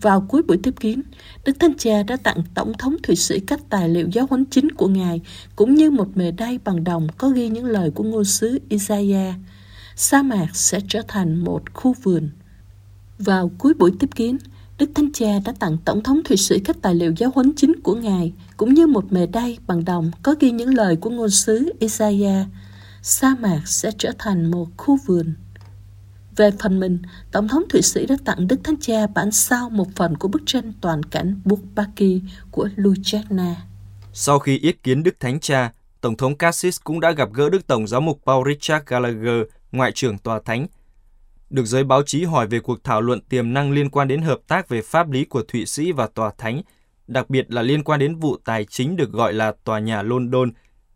Vào 0.00 0.20
cuối 0.20 0.42
buổi 0.42 0.56
tiếp 0.62 0.74
kiến, 0.80 1.02
Đức 1.44 1.60
Thánh 1.60 1.74
Cha 1.78 2.02
đã 2.02 2.16
tặng 2.16 2.42
Tổng 2.54 2.72
thống 2.78 2.96
Thụy 3.02 3.16
Sĩ 3.16 3.40
các 3.40 3.60
tài 3.70 3.88
liệu 3.88 4.08
giáo 4.12 4.26
huấn 4.30 4.44
chính 4.44 4.72
của 4.72 4.88
Ngài, 4.88 5.20
cũng 5.56 5.74
như 5.74 5.90
một 5.90 6.08
mề 6.14 6.30
đay 6.30 6.58
bằng 6.64 6.84
đồng 6.84 7.08
có 7.18 7.28
ghi 7.28 7.48
những 7.48 7.64
lời 7.64 7.90
của 7.90 8.04
ngôn 8.04 8.24
sứ 8.24 8.58
Isaiah. 8.68 9.34
Sa 9.96 10.22
mạc 10.22 10.46
sẽ 10.52 10.80
trở 10.88 11.02
thành 11.08 11.44
một 11.44 11.62
khu 11.74 11.94
vườn. 12.02 12.28
Vào 13.18 13.50
cuối 13.58 13.74
buổi 13.74 13.92
tiếp 13.98 14.10
kiến, 14.14 14.38
Đức 14.78 14.90
Thánh 14.94 15.12
Cha 15.12 15.38
đã 15.44 15.52
tặng 15.58 15.76
Tổng 15.84 16.02
thống 16.02 16.20
Thụy 16.24 16.36
Sĩ 16.36 16.58
các 16.58 16.76
tài 16.82 16.94
liệu 16.94 17.12
giáo 17.16 17.30
huấn 17.34 17.52
chính 17.56 17.80
của 17.80 17.94
Ngài, 17.94 18.32
cũng 18.56 18.74
như 18.74 18.86
một 18.86 19.12
mề 19.12 19.26
đay 19.26 19.58
bằng 19.66 19.84
đồng 19.84 20.10
có 20.22 20.34
ghi 20.40 20.50
những 20.50 20.74
lời 20.74 20.96
của 20.96 21.10
ngôn 21.10 21.30
sứ 21.30 21.72
Isaiah. 21.78 22.46
Sa 23.02 23.36
mạc 23.40 23.62
sẽ 23.64 23.90
trở 23.98 24.12
thành 24.18 24.50
một 24.50 24.68
khu 24.76 24.98
vườn. 25.06 25.34
Về 26.36 26.50
phần 26.62 26.80
mình, 26.80 26.98
Tổng 27.32 27.48
thống 27.48 27.62
Thụy 27.68 27.82
Sĩ 27.82 28.06
đã 28.06 28.16
tặng 28.24 28.48
Đức 28.48 28.60
Thánh 28.64 28.76
Cha 28.80 29.06
bản 29.14 29.30
sao 29.30 29.70
một 29.70 29.86
phần 29.96 30.16
của 30.16 30.28
bức 30.28 30.42
tranh 30.46 30.72
toàn 30.80 31.02
cảnh 31.02 31.40
Bukbaki 31.44 32.20
của 32.50 32.68
Luchana. 32.76 33.56
Sau 34.12 34.38
khi 34.38 34.58
yết 34.58 34.82
kiến 34.82 35.02
Đức 35.02 35.20
Thánh 35.20 35.40
Cha, 35.40 35.72
Tổng 36.00 36.16
thống 36.16 36.36
Cassis 36.36 36.80
cũng 36.84 37.00
đã 37.00 37.10
gặp 37.10 37.28
gỡ 37.32 37.50
Đức 37.50 37.66
Tổng 37.66 37.86
giáo 37.86 38.00
mục 38.00 38.20
Paul 38.26 38.48
Richard 38.48 38.84
Gallagher, 38.86 39.42
Ngoại 39.72 39.92
trưởng 39.92 40.18
Tòa 40.18 40.40
Thánh. 40.44 40.66
Được 41.50 41.64
giới 41.64 41.84
báo 41.84 42.02
chí 42.02 42.24
hỏi 42.24 42.46
về 42.46 42.60
cuộc 42.60 42.84
thảo 42.84 43.00
luận 43.00 43.20
tiềm 43.20 43.52
năng 43.52 43.72
liên 43.72 43.90
quan 43.90 44.08
đến 44.08 44.22
hợp 44.22 44.38
tác 44.48 44.68
về 44.68 44.82
pháp 44.82 45.10
lý 45.10 45.24
của 45.24 45.42
Thụy 45.42 45.66
Sĩ 45.66 45.92
và 45.92 46.06
Tòa 46.06 46.30
Thánh, 46.38 46.62
đặc 47.06 47.30
biệt 47.30 47.52
là 47.52 47.62
liên 47.62 47.84
quan 47.84 48.00
đến 48.00 48.16
vụ 48.16 48.36
tài 48.44 48.64
chính 48.64 48.96
được 48.96 49.12
gọi 49.12 49.32
là 49.32 49.52
Tòa 49.64 49.78
nhà 49.78 50.02
London, 50.02 50.50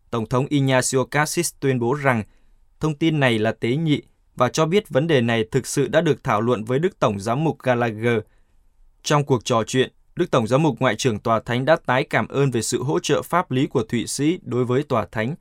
Tổng 0.09 0.25
thống 0.25 0.45
Ignacio 0.49 1.05
Cassis 1.11 1.53
tuyên 1.59 1.79
bố 1.79 1.93
rằng 1.93 2.23
thông 2.79 2.95
tin 2.95 3.19
này 3.19 3.39
là 3.39 3.51
tế 3.51 3.75
nhị 3.75 4.01
và 4.35 4.49
cho 4.49 4.65
biết 4.65 4.89
vấn 4.89 5.07
đề 5.07 5.21
này 5.21 5.45
thực 5.51 5.67
sự 5.67 5.87
đã 5.87 6.01
được 6.01 6.23
thảo 6.23 6.41
luận 6.41 6.63
với 6.63 6.79
Đức 6.79 6.99
Tổng 6.99 7.19
giám 7.19 7.43
mục 7.43 7.59
Gallagher. 7.59 8.19
Trong 9.03 9.25
cuộc 9.25 9.45
trò 9.45 9.63
chuyện, 9.67 9.91
Đức 10.15 10.31
Tổng 10.31 10.47
giám 10.47 10.63
mục 10.63 10.79
Ngoại 10.79 10.95
trưởng 10.95 11.19
Tòa 11.19 11.39
Thánh 11.39 11.65
đã 11.65 11.77
tái 11.85 12.03
cảm 12.03 12.27
ơn 12.27 12.51
về 12.51 12.61
sự 12.61 12.83
hỗ 12.83 12.99
trợ 12.99 13.21
pháp 13.21 13.51
lý 13.51 13.67
của 13.67 13.83
Thụy 13.83 14.07
Sĩ 14.07 14.39
đối 14.43 14.65
với 14.65 14.83
Tòa 14.83 15.05
Thánh. 15.11 15.35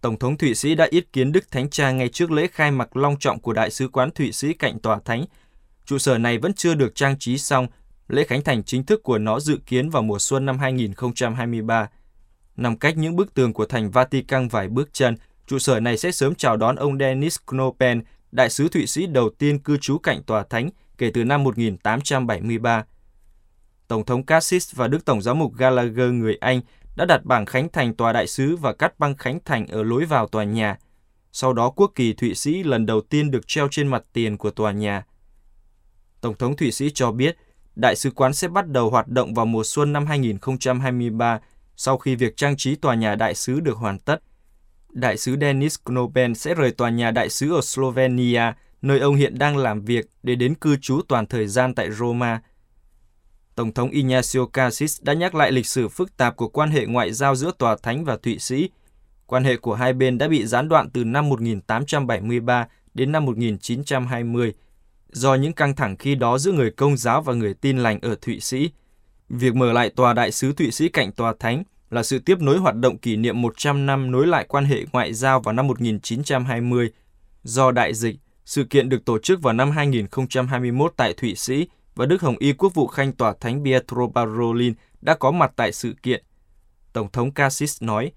Tổng 0.00 0.18
thống 0.18 0.38
Thụy 0.38 0.54
Sĩ 0.54 0.74
đã 0.74 0.86
yết 0.90 1.12
kiến 1.12 1.32
Đức 1.32 1.50
Thánh 1.50 1.70
Cha 1.70 1.90
ngay 1.90 2.08
trước 2.08 2.30
lễ 2.30 2.46
khai 2.52 2.70
mạc 2.70 2.96
long 2.96 3.16
trọng 3.18 3.40
của 3.40 3.52
Đại 3.52 3.70
sứ 3.70 3.88
quán 3.88 4.10
Thụy 4.10 4.32
Sĩ 4.32 4.52
cạnh 4.52 4.78
Tòa 4.78 4.98
Thánh. 5.04 5.24
Trụ 5.86 5.98
sở 5.98 6.18
này 6.18 6.38
vẫn 6.38 6.54
chưa 6.54 6.74
được 6.74 6.94
trang 6.94 7.18
trí 7.18 7.38
xong, 7.38 7.66
lễ 8.08 8.24
khánh 8.24 8.42
thành 8.42 8.62
chính 8.62 8.84
thức 8.84 9.02
của 9.02 9.18
nó 9.18 9.40
dự 9.40 9.58
kiến 9.66 9.90
vào 9.90 10.02
mùa 10.02 10.18
xuân 10.18 10.46
năm 10.46 10.58
2023. 10.58 11.88
Nằm 12.56 12.76
cách 12.76 12.96
những 12.96 13.16
bức 13.16 13.34
tường 13.34 13.52
của 13.52 13.66
thành 13.66 13.90
Vatican 13.90 14.48
vài 14.48 14.68
bước 14.68 14.88
chân, 14.92 15.16
trụ 15.50 15.58
sở 15.58 15.80
này 15.80 15.96
sẽ 15.96 16.10
sớm 16.10 16.34
chào 16.34 16.56
đón 16.56 16.76
ông 16.76 16.98
Denis 16.98 17.38
Knopen, 17.46 18.02
đại 18.32 18.50
sứ 18.50 18.68
Thụy 18.68 18.86
Sĩ 18.86 19.06
đầu 19.06 19.30
tiên 19.38 19.58
cư 19.58 19.76
trú 19.76 19.98
cạnh 19.98 20.22
tòa 20.22 20.44
thánh 20.50 20.70
kể 20.98 21.10
từ 21.14 21.24
năm 21.24 21.44
1873. 21.44 22.84
Tổng 23.88 24.04
thống 24.04 24.26
Cassis 24.26 24.74
và 24.74 24.88
Đức 24.88 25.04
Tổng 25.04 25.22
giám 25.22 25.38
mục 25.38 25.54
Gallagher 25.54 26.12
người 26.12 26.36
Anh 26.40 26.60
đã 26.96 27.04
đặt 27.04 27.24
bảng 27.24 27.46
khánh 27.46 27.68
thành 27.68 27.94
tòa 27.94 28.12
đại 28.12 28.26
sứ 28.26 28.56
và 28.56 28.72
cắt 28.72 28.98
băng 28.98 29.16
khánh 29.16 29.38
thành 29.44 29.66
ở 29.66 29.82
lối 29.82 30.04
vào 30.04 30.26
tòa 30.26 30.44
nhà. 30.44 30.78
Sau 31.32 31.52
đó 31.52 31.70
quốc 31.70 31.92
kỳ 31.94 32.12
Thụy 32.12 32.34
Sĩ 32.34 32.62
lần 32.62 32.86
đầu 32.86 33.00
tiên 33.00 33.30
được 33.30 33.46
treo 33.46 33.68
trên 33.70 33.88
mặt 33.88 34.04
tiền 34.12 34.36
của 34.36 34.50
tòa 34.50 34.72
nhà. 34.72 35.04
Tổng 36.20 36.34
thống 36.34 36.56
Thụy 36.56 36.72
Sĩ 36.72 36.90
cho 36.94 37.12
biết 37.12 37.36
đại 37.74 37.96
sứ 37.96 38.10
quán 38.10 38.34
sẽ 38.34 38.48
bắt 38.48 38.68
đầu 38.68 38.90
hoạt 38.90 39.08
động 39.08 39.34
vào 39.34 39.46
mùa 39.46 39.64
xuân 39.64 39.92
năm 39.92 40.06
2023 40.06 41.40
sau 41.76 41.98
khi 41.98 42.14
việc 42.14 42.36
trang 42.36 42.56
trí 42.56 42.74
tòa 42.74 42.94
nhà 42.94 43.14
đại 43.14 43.34
sứ 43.34 43.60
được 43.60 43.76
hoàn 43.76 43.98
tất 43.98 44.22
đại 44.92 45.16
sứ 45.16 45.36
Denis 45.40 45.76
Knoben 45.84 46.34
sẽ 46.34 46.54
rời 46.54 46.70
tòa 46.70 46.90
nhà 46.90 47.10
đại 47.10 47.30
sứ 47.30 47.54
ở 47.54 47.60
Slovenia, 47.60 48.52
nơi 48.82 49.00
ông 49.00 49.16
hiện 49.16 49.38
đang 49.38 49.56
làm 49.56 49.84
việc, 49.84 50.06
để 50.22 50.34
đến 50.34 50.54
cư 50.54 50.76
trú 50.76 51.00
toàn 51.08 51.26
thời 51.26 51.46
gian 51.46 51.74
tại 51.74 51.90
Roma. 51.90 52.40
Tổng 53.54 53.72
thống 53.72 53.90
Ignacio 53.90 54.46
Cassis 54.52 55.02
đã 55.02 55.12
nhắc 55.12 55.34
lại 55.34 55.52
lịch 55.52 55.66
sử 55.66 55.88
phức 55.88 56.16
tạp 56.16 56.36
của 56.36 56.48
quan 56.48 56.70
hệ 56.70 56.86
ngoại 56.86 57.12
giao 57.12 57.34
giữa 57.34 57.50
Tòa 57.58 57.76
Thánh 57.82 58.04
và 58.04 58.16
Thụy 58.16 58.38
Sĩ. 58.38 58.70
Quan 59.26 59.44
hệ 59.44 59.56
của 59.56 59.74
hai 59.74 59.92
bên 59.92 60.18
đã 60.18 60.28
bị 60.28 60.46
gián 60.46 60.68
đoạn 60.68 60.90
từ 60.90 61.04
năm 61.04 61.28
1873 61.28 62.66
đến 62.94 63.12
năm 63.12 63.24
1920 63.24 64.54
do 65.12 65.34
những 65.34 65.52
căng 65.52 65.76
thẳng 65.76 65.96
khi 65.96 66.14
đó 66.14 66.38
giữa 66.38 66.52
người 66.52 66.70
công 66.70 66.96
giáo 66.96 67.22
và 67.22 67.34
người 67.34 67.54
tin 67.54 67.78
lành 67.78 67.98
ở 68.02 68.16
Thụy 68.22 68.40
Sĩ. 68.40 68.70
Việc 69.28 69.54
mở 69.54 69.72
lại 69.72 69.90
tòa 69.90 70.12
đại 70.12 70.32
sứ 70.32 70.52
Thụy 70.52 70.70
Sĩ 70.70 70.88
cạnh 70.88 71.12
tòa 71.12 71.34
thánh 71.38 71.62
là 71.90 72.02
sự 72.02 72.18
tiếp 72.18 72.40
nối 72.40 72.58
hoạt 72.58 72.74
động 72.74 72.98
kỷ 72.98 73.16
niệm 73.16 73.42
100 73.42 73.86
năm 73.86 74.10
nối 74.10 74.26
lại 74.26 74.46
quan 74.48 74.64
hệ 74.64 74.84
ngoại 74.92 75.14
giao 75.14 75.40
vào 75.40 75.52
năm 75.52 75.66
1920. 75.66 76.90
Do 77.42 77.70
đại 77.70 77.94
dịch, 77.94 78.16
sự 78.44 78.64
kiện 78.64 78.88
được 78.88 79.04
tổ 79.04 79.18
chức 79.18 79.42
vào 79.42 79.54
năm 79.54 79.70
2021 79.70 80.92
tại 80.96 81.14
Thụy 81.14 81.34
Sĩ 81.34 81.66
và 81.94 82.06
Đức 82.06 82.22
Hồng 82.22 82.36
Y 82.38 82.52
Quốc 82.52 82.74
vụ 82.74 82.86
Khanh 82.86 83.12
Tòa 83.12 83.34
Thánh 83.40 83.64
Pietro 83.64 84.08
Parolin 84.14 84.74
đã 85.00 85.14
có 85.14 85.30
mặt 85.30 85.52
tại 85.56 85.72
sự 85.72 85.94
kiện. 86.02 86.24
Tổng 86.92 87.08
thống 87.12 87.30
Cassis 87.30 87.82
nói, 87.82 88.12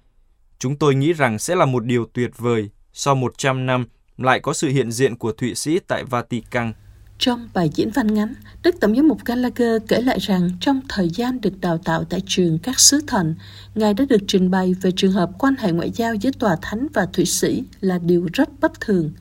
Chúng 0.60 0.76
tôi 0.76 0.96
nghĩ 0.96 1.14
rằng 1.14 1.40
sẽ 1.40 1.56
là 1.56 1.66
một 1.66 1.86
điều 1.86 2.06
tuyệt 2.14 2.32
vời, 2.38 2.70
sau 2.94 3.16
100 3.16 3.66
năm 3.66 3.86
lại 4.18 4.40
có 4.40 4.54
sự 4.54 4.70
hiện 4.70 4.92
diện 4.92 5.18
của 5.18 5.32
Thụy 5.32 5.56
Sĩ 5.56 5.80
tại 5.88 6.04
Vatican. 6.04 6.74
Trong 7.20 7.50
bài 7.54 7.70
diễn 7.74 7.90
văn 7.92 8.14
ngắn, 8.14 8.34
Đức 8.64 8.76
Tổng 8.80 8.96
giám 8.96 9.08
mục 9.08 9.26
Gallagher 9.26 9.82
kể 9.88 10.02
lại 10.02 10.20
rằng 10.20 10.50
trong 10.60 10.82
thời 10.90 11.10
gian 11.10 11.42
được 11.42 11.62
đào 11.62 11.78
tạo 11.78 12.04
tại 12.04 12.22
trường 12.26 12.60
các 12.60 12.80
sứ 12.80 13.02
thần, 13.08 13.36
Ngài 13.76 13.94
đã 13.94 14.06
được 14.10 14.22
trình 14.28 14.52
bày 14.52 14.74
về 14.82 14.92
trường 14.96 15.12
hợp 15.12 15.30
quan 15.40 15.56
hệ 15.60 15.72
ngoại 15.72 15.92
giao 15.92 16.16
giữa 16.16 16.32
Tòa 16.40 16.58
Thánh 16.62 16.88
và 16.94 17.06
Thụy 17.06 17.26
Sĩ 17.26 17.64
là 17.82 17.98
điều 17.98 18.28
rất 18.34 18.50
bất 18.60 18.80
thường. 18.82 19.12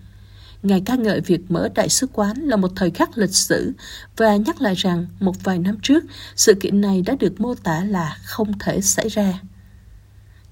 Ngài 0.62 0.80
ca 0.80 0.94
ngợi 0.94 1.20
việc 1.20 1.40
mở 1.48 1.68
đại 1.74 1.88
sứ 1.88 2.06
quán 2.12 2.36
là 2.36 2.56
một 2.56 2.72
thời 2.76 2.90
khắc 2.90 3.18
lịch 3.18 3.34
sử 3.34 3.72
và 4.16 4.36
nhắc 4.36 4.60
lại 4.60 4.74
rằng 4.74 5.06
một 5.20 5.44
vài 5.44 5.58
năm 5.58 5.76
trước, 5.82 6.04
sự 6.36 6.54
kiện 6.54 6.80
này 6.80 7.02
đã 7.02 7.16
được 7.20 7.40
mô 7.40 7.54
tả 7.54 7.84
là 7.84 8.16
không 8.24 8.58
thể 8.58 8.80
xảy 8.80 9.08
ra. 9.08 9.40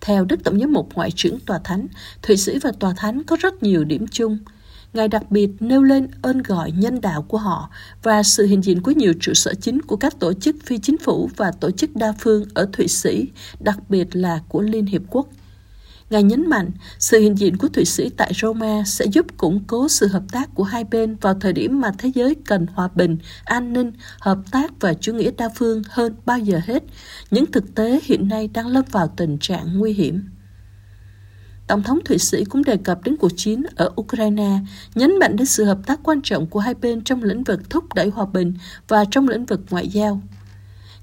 Theo 0.00 0.24
Đức 0.24 0.44
Tổng 0.44 0.61
giám 0.61 0.72
mục 0.72 0.88
Ngoại 0.94 1.11
trưởng 1.11 1.40
Tòa 1.40 1.59
Thánh, 1.64 1.87
Thụy 2.22 2.37
Sĩ 2.37 2.59
và 2.59 2.72
Tòa 2.81 2.94
Thánh 2.96 3.24
có 3.24 3.37
rất 3.40 3.62
nhiều 3.62 3.85
điểm 3.85 4.07
chung– 4.09 4.38
Ngài 4.92 5.09
đặc 5.09 5.31
biệt 5.31 5.50
nêu 5.61 5.83
lên 5.83 6.09
ơn 6.22 6.42
gọi 6.42 6.72
nhân 6.72 7.00
đạo 7.00 7.22
của 7.22 7.38
họ 7.38 7.70
và 8.03 8.22
sự 8.22 8.46
hiện 8.46 8.62
diện 8.62 8.83
của 8.83 8.90
nhiều 8.90 9.12
trụ 9.20 9.35
sở 9.35 9.55
chính 9.55 9.83
của 9.83 9.96
các 9.96 10.20
tổ 10.20 10.33
chức 10.33 10.57
phi 10.64 10.79
chính 10.79 10.98
phủ 10.98 11.31
và 11.37 11.53
tổ 11.61 11.70
chức 11.70 11.96
đa 11.96 12.12
phương 12.18 12.44
ở 12.55 12.68
Thụy 12.72 12.88
Sĩ, 12.88 13.29
đặc 13.61 13.79
biệt 13.90 14.16
là 14.16 14.40
của 14.48 14.61
Liên 14.61 14.87
Hiệp 14.87 15.03
Quốc. 15.11 15.29
Ngài 16.11 16.22
nhấn 16.22 16.46
mạnh, 16.46 16.70
sự 16.98 17.20
hiện 17.20 17.38
diện 17.38 17.57
của 17.57 17.68
Thụy 17.68 17.85
Sĩ 17.85 18.09
tại 18.09 18.33
Roma 18.35 18.83
sẽ 18.87 19.05
giúp 19.05 19.26
củng 19.37 19.64
cố 19.66 19.88
sự 19.88 20.07
hợp 20.07 20.22
tác 20.33 20.55
của 20.55 20.64
hai 20.64 20.85
bên 20.85 21.16
vào 21.20 21.35
thời 21.35 21.53
điểm 21.53 21.81
mà 21.81 21.92
thế 21.98 22.11
giới 22.14 22.35
cần 22.46 22.66
hòa 22.74 22.88
bình, 22.94 23.18
an 23.44 23.72
ninh, 23.72 23.92
hợp 24.20 24.38
tác 24.50 24.72
và 24.81 24.94
chủ 24.94 25.12
nghĩa 25.12 25.31
đa 25.31 25.48
phương 25.55 25.83
hơn 25.88 26.14
bao 26.26 26.38
giờ 26.38 26.61
hết. 26.64 26.83
Những 27.31 27.46
thực 27.46 27.74
tế 27.74 28.00
hiện 28.05 28.29
nay 28.29 28.48
đang 28.55 28.66
lâm 28.66 28.85
vào 28.90 29.09
tình 29.16 29.38
trạng 29.38 29.79
nguy 29.79 29.92
hiểm. 29.92 30.22
Tổng 31.70 31.83
thống 31.83 31.98
Thụy 32.04 32.18
Sĩ 32.18 32.44
cũng 32.44 32.64
đề 32.64 32.76
cập 32.76 33.04
đến 33.04 33.16
cuộc 33.16 33.33
chiến 33.37 33.62
ở 33.76 33.90
Ukraine, 34.00 34.59
nhấn 34.94 35.18
mạnh 35.18 35.37
đến 35.37 35.46
sự 35.46 35.64
hợp 35.64 35.78
tác 35.87 36.00
quan 36.02 36.20
trọng 36.22 36.46
của 36.46 36.61
hai 36.61 36.74
bên 36.74 37.04
trong 37.04 37.22
lĩnh 37.22 37.44
vực 37.44 37.70
thúc 37.70 37.94
đẩy 37.94 38.09
hòa 38.09 38.26
bình 38.26 38.54
và 38.88 39.04
trong 39.11 39.28
lĩnh 39.28 39.44
vực 39.44 39.61
ngoại 39.70 39.88
giao. 39.88 40.20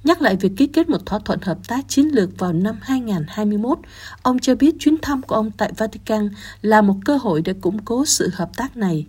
Nhắc 0.03 0.21
lại 0.21 0.36
việc 0.36 0.51
ký 0.58 0.67
kết 0.67 0.89
một 0.89 1.06
thỏa 1.06 1.19
thuận 1.19 1.39
hợp 1.41 1.67
tác 1.67 1.86
chiến 1.88 2.08
lược 2.08 2.39
vào 2.39 2.53
năm 2.53 2.75
2021, 2.82 3.80
ông 4.21 4.39
cho 4.39 4.56
biết 4.56 4.75
chuyến 4.80 4.97
thăm 5.01 5.21
của 5.21 5.36
ông 5.36 5.51
tại 5.51 5.71
Vatican 5.77 6.30
là 6.62 6.82
một 6.82 6.95
cơ 7.06 7.17
hội 7.17 7.41
để 7.41 7.53
củng 7.53 7.80
cố 7.86 8.06
sự 8.06 8.30
hợp 8.34 8.58
tác 8.58 8.77
này. 8.77 9.06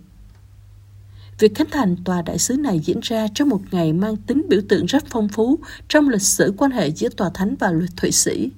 Việc 1.39 1.55
khánh 1.55 1.69
thành 1.71 1.95
tòa 2.05 2.21
đại 2.21 2.39
sứ 2.39 2.57
này 2.57 2.79
diễn 2.79 2.99
ra 3.03 3.27
trong 3.33 3.49
một 3.49 3.61
ngày 3.71 3.93
mang 3.93 4.15
tính 4.17 4.45
biểu 4.49 4.61
tượng 4.69 4.85
rất 4.85 5.03
phong 5.09 5.27
phú 5.27 5.59
trong 5.87 6.09
lịch 6.09 6.21
sử 6.21 6.53
quan 6.57 6.71
hệ 6.71 6.91
giữa 6.91 7.09
tòa 7.09 7.29
thánh 7.33 7.55
và 7.59 7.71
luật 7.71 7.89
Thụy 7.97 8.11
Sĩ. 8.11 8.49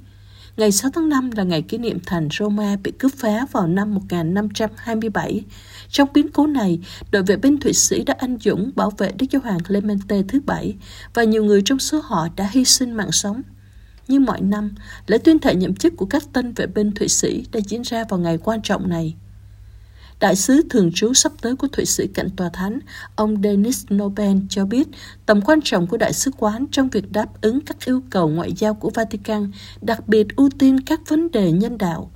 Ngày 0.57 0.71
6 0.71 0.91
tháng 0.91 1.09
5 1.09 1.31
là 1.31 1.43
ngày 1.43 1.61
kỷ 1.61 1.77
niệm 1.77 1.99
thành 2.05 2.27
Roma 2.31 2.75
bị 2.83 2.91
cướp 2.91 3.11
phá 3.17 3.45
vào 3.51 3.67
năm 3.67 3.95
1527. 3.95 5.43
Trong 5.89 6.09
biến 6.13 6.31
cố 6.31 6.47
này, 6.47 6.79
đội 7.11 7.23
vệ 7.23 7.37
binh 7.37 7.57
Thụy 7.57 7.73
Sĩ 7.73 8.03
đã 8.03 8.15
anh 8.19 8.37
dũng 8.41 8.71
bảo 8.75 8.89
vệ 8.89 9.11
Đức 9.11 9.25
Giáo 9.29 9.41
Hoàng 9.41 9.59
Clemente 9.59 10.21
thứ 10.27 10.39
bảy 10.45 10.75
và 11.13 11.23
nhiều 11.23 11.43
người 11.43 11.61
trong 11.65 11.79
số 11.79 12.01
họ 12.03 12.27
đã 12.35 12.49
hy 12.51 12.65
sinh 12.65 12.91
mạng 12.91 13.11
sống. 13.11 13.41
Như 14.07 14.19
mọi 14.19 14.41
năm, 14.41 14.75
lễ 15.07 15.17
tuyên 15.17 15.39
thệ 15.39 15.55
nhậm 15.55 15.75
chức 15.75 15.97
của 15.97 16.05
các 16.05 16.23
tân 16.33 16.53
vệ 16.53 16.67
binh 16.67 16.91
Thụy 16.91 17.07
Sĩ 17.07 17.45
đã 17.51 17.59
diễn 17.67 17.81
ra 17.81 18.03
vào 18.09 18.19
ngày 18.19 18.37
quan 18.37 18.61
trọng 18.61 18.89
này. 18.89 19.15
Đại 20.21 20.35
sứ 20.35 20.61
thường 20.69 20.91
trú 20.93 21.13
sắp 21.13 21.31
tới 21.41 21.55
của 21.55 21.67
Thụy 21.67 21.85
Sĩ 21.85 22.07
cạnh 22.07 22.29
tòa 22.29 22.49
thánh, 22.49 22.79
ông 23.15 23.41
Denis 23.43 23.85
Nobel 23.93 24.37
cho 24.49 24.65
biết 24.65 24.87
tầm 25.25 25.41
quan 25.41 25.59
trọng 25.63 25.87
của 25.87 25.97
đại 25.97 26.13
sứ 26.13 26.31
quán 26.37 26.65
trong 26.71 26.89
việc 26.89 27.11
đáp 27.11 27.41
ứng 27.41 27.61
các 27.61 27.85
yêu 27.85 28.01
cầu 28.09 28.29
ngoại 28.29 28.53
giao 28.57 28.73
của 28.73 28.89
Vatican, 28.89 29.51
đặc 29.81 30.07
biệt 30.07 30.27
ưu 30.35 30.49
tiên 30.59 30.79
các 30.79 30.99
vấn 31.07 31.31
đề 31.31 31.51
nhân 31.51 31.77
đạo. 31.77 32.11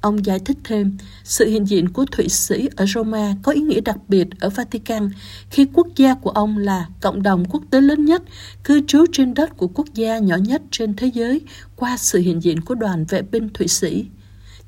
Ông 0.00 0.26
giải 0.26 0.38
thích 0.38 0.56
thêm, 0.64 0.96
sự 1.24 1.46
hiện 1.46 1.68
diện 1.68 1.88
của 1.88 2.04
Thụy 2.04 2.28
Sĩ 2.28 2.68
ở 2.76 2.86
Roma 2.86 3.34
có 3.42 3.52
ý 3.52 3.60
nghĩa 3.60 3.80
đặc 3.80 3.96
biệt 4.08 4.28
ở 4.40 4.50
Vatican 4.50 5.10
khi 5.50 5.66
quốc 5.72 5.86
gia 5.96 6.14
của 6.14 6.30
ông 6.30 6.58
là 6.58 6.86
cộng 7.00 7.22
đồng 7.22 7.44
quốc 7.44 7.62
tế 7.70 7.80
lớn 7.80 8.04
nhất, 8.04 8.22
cư 8.64 8.80
trú 8.86 9.04
trên 9.12 9.34
đất 9.34 9.56
của 9.56 9.68
quốc 9.68 9.86
gia 9.94 10.18
nhỏ 10.18 10.36
nhất 10.36 10.62
trên 10.70 10.96
thế 10.96 11.06
giới 11.14 11.40
qua 11.76 11.96
sự 11.96 12.18
hiện 12.18 12.42
diện 12.42 12.60
của 12.60 12.74
đoàn 12.74 13.04
vệ 13.08 13.22
binh 13.22 13.48
Thụy 13.48 13.68
Sĩ. 13.68 14.06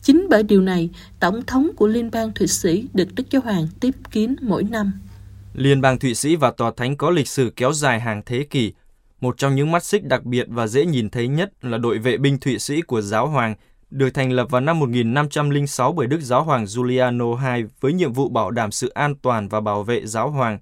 Chính 0.05 0.27
bởi 0.31 0.43
điều 0.43 0.61
này, 0.61 0.91
Tổng 1.21 1.43
thống 1.47 1.71
của 1.77 1.87
Liên 1.87 2.11
bang 2.11 2.33
Thụy 2.33 2.47
Sĩ 2.47 2.89
được 2.95 3.09
Đức 3.15 3.25
Giáo 3.31 3.43
Hoàng 3.43 3.69
tiếp 3.81 3.95
kiến 4.11 4.37
mỗi 4.43 4.63
năm. 4.65 4.93
Liên 5.55 5.81
bang 5.81 5.99
Thụy 5.99 6.15
Sĩ 6.15 6.37
và 6.37 6.51
Tòa 6.51 6.73
Thánh 6.77 6.97
có 6.97 7.11
lịch 7.11 7.29
sử 7.29 7.53
kéo 7.57 7.73
dài 7.73 8.01
hàng 8.01 8.23
thế 8.27 8.47
kỷ. 8.51 8.73
Một 9.21 9.39
trong 9.39 9.55
những 9.55 9.73
mắt 9.73 9.85
xích 9.85 10.05
đặc 10.05 10.25
biệt 10.25 10.47
và 10.49 10.67
dễ 10.67 10.87
nhìn 10.87 11.11
thấy 11.11 11.29
nhất 11.29 11.53
là 11.63 11.79
đội 11.79 11.99
vệ 11.99 12.17
binh 12.17 12.39
Thụy 12.39 12.59
Sĩ 12.59 12.81
của 12.83 13.01
Giáo 13.01 13.27
Hoàng, 13.27 13.55
được 13.91 14.11
thành 14.11 14.33
lập 14.33 14.47
vào 14.51 14.61
năm 14.61 14.79
1506 14.79 15.93
bởi 15.93 16.07
Đức 16.07 16.21
Giáo 16.21 16.45
Hoàng 16.45 16.67
Giuliano 16.67 17.55
II 17.55 17.65
với 17.81 17.93
nhiệm 17.93 18.13
vụ 18.13 18.29
bảo 18.29 18.51
đảm 18.51 18.71
sự 18.71 18.89
an 18.89 19.15
toàn 19.23 19.49
và 19.49 19.61
bảo 19.61 19.83
vệ 19.83 20.07
Giáo 20.07 20.31
Hoàng. 20.31 20.59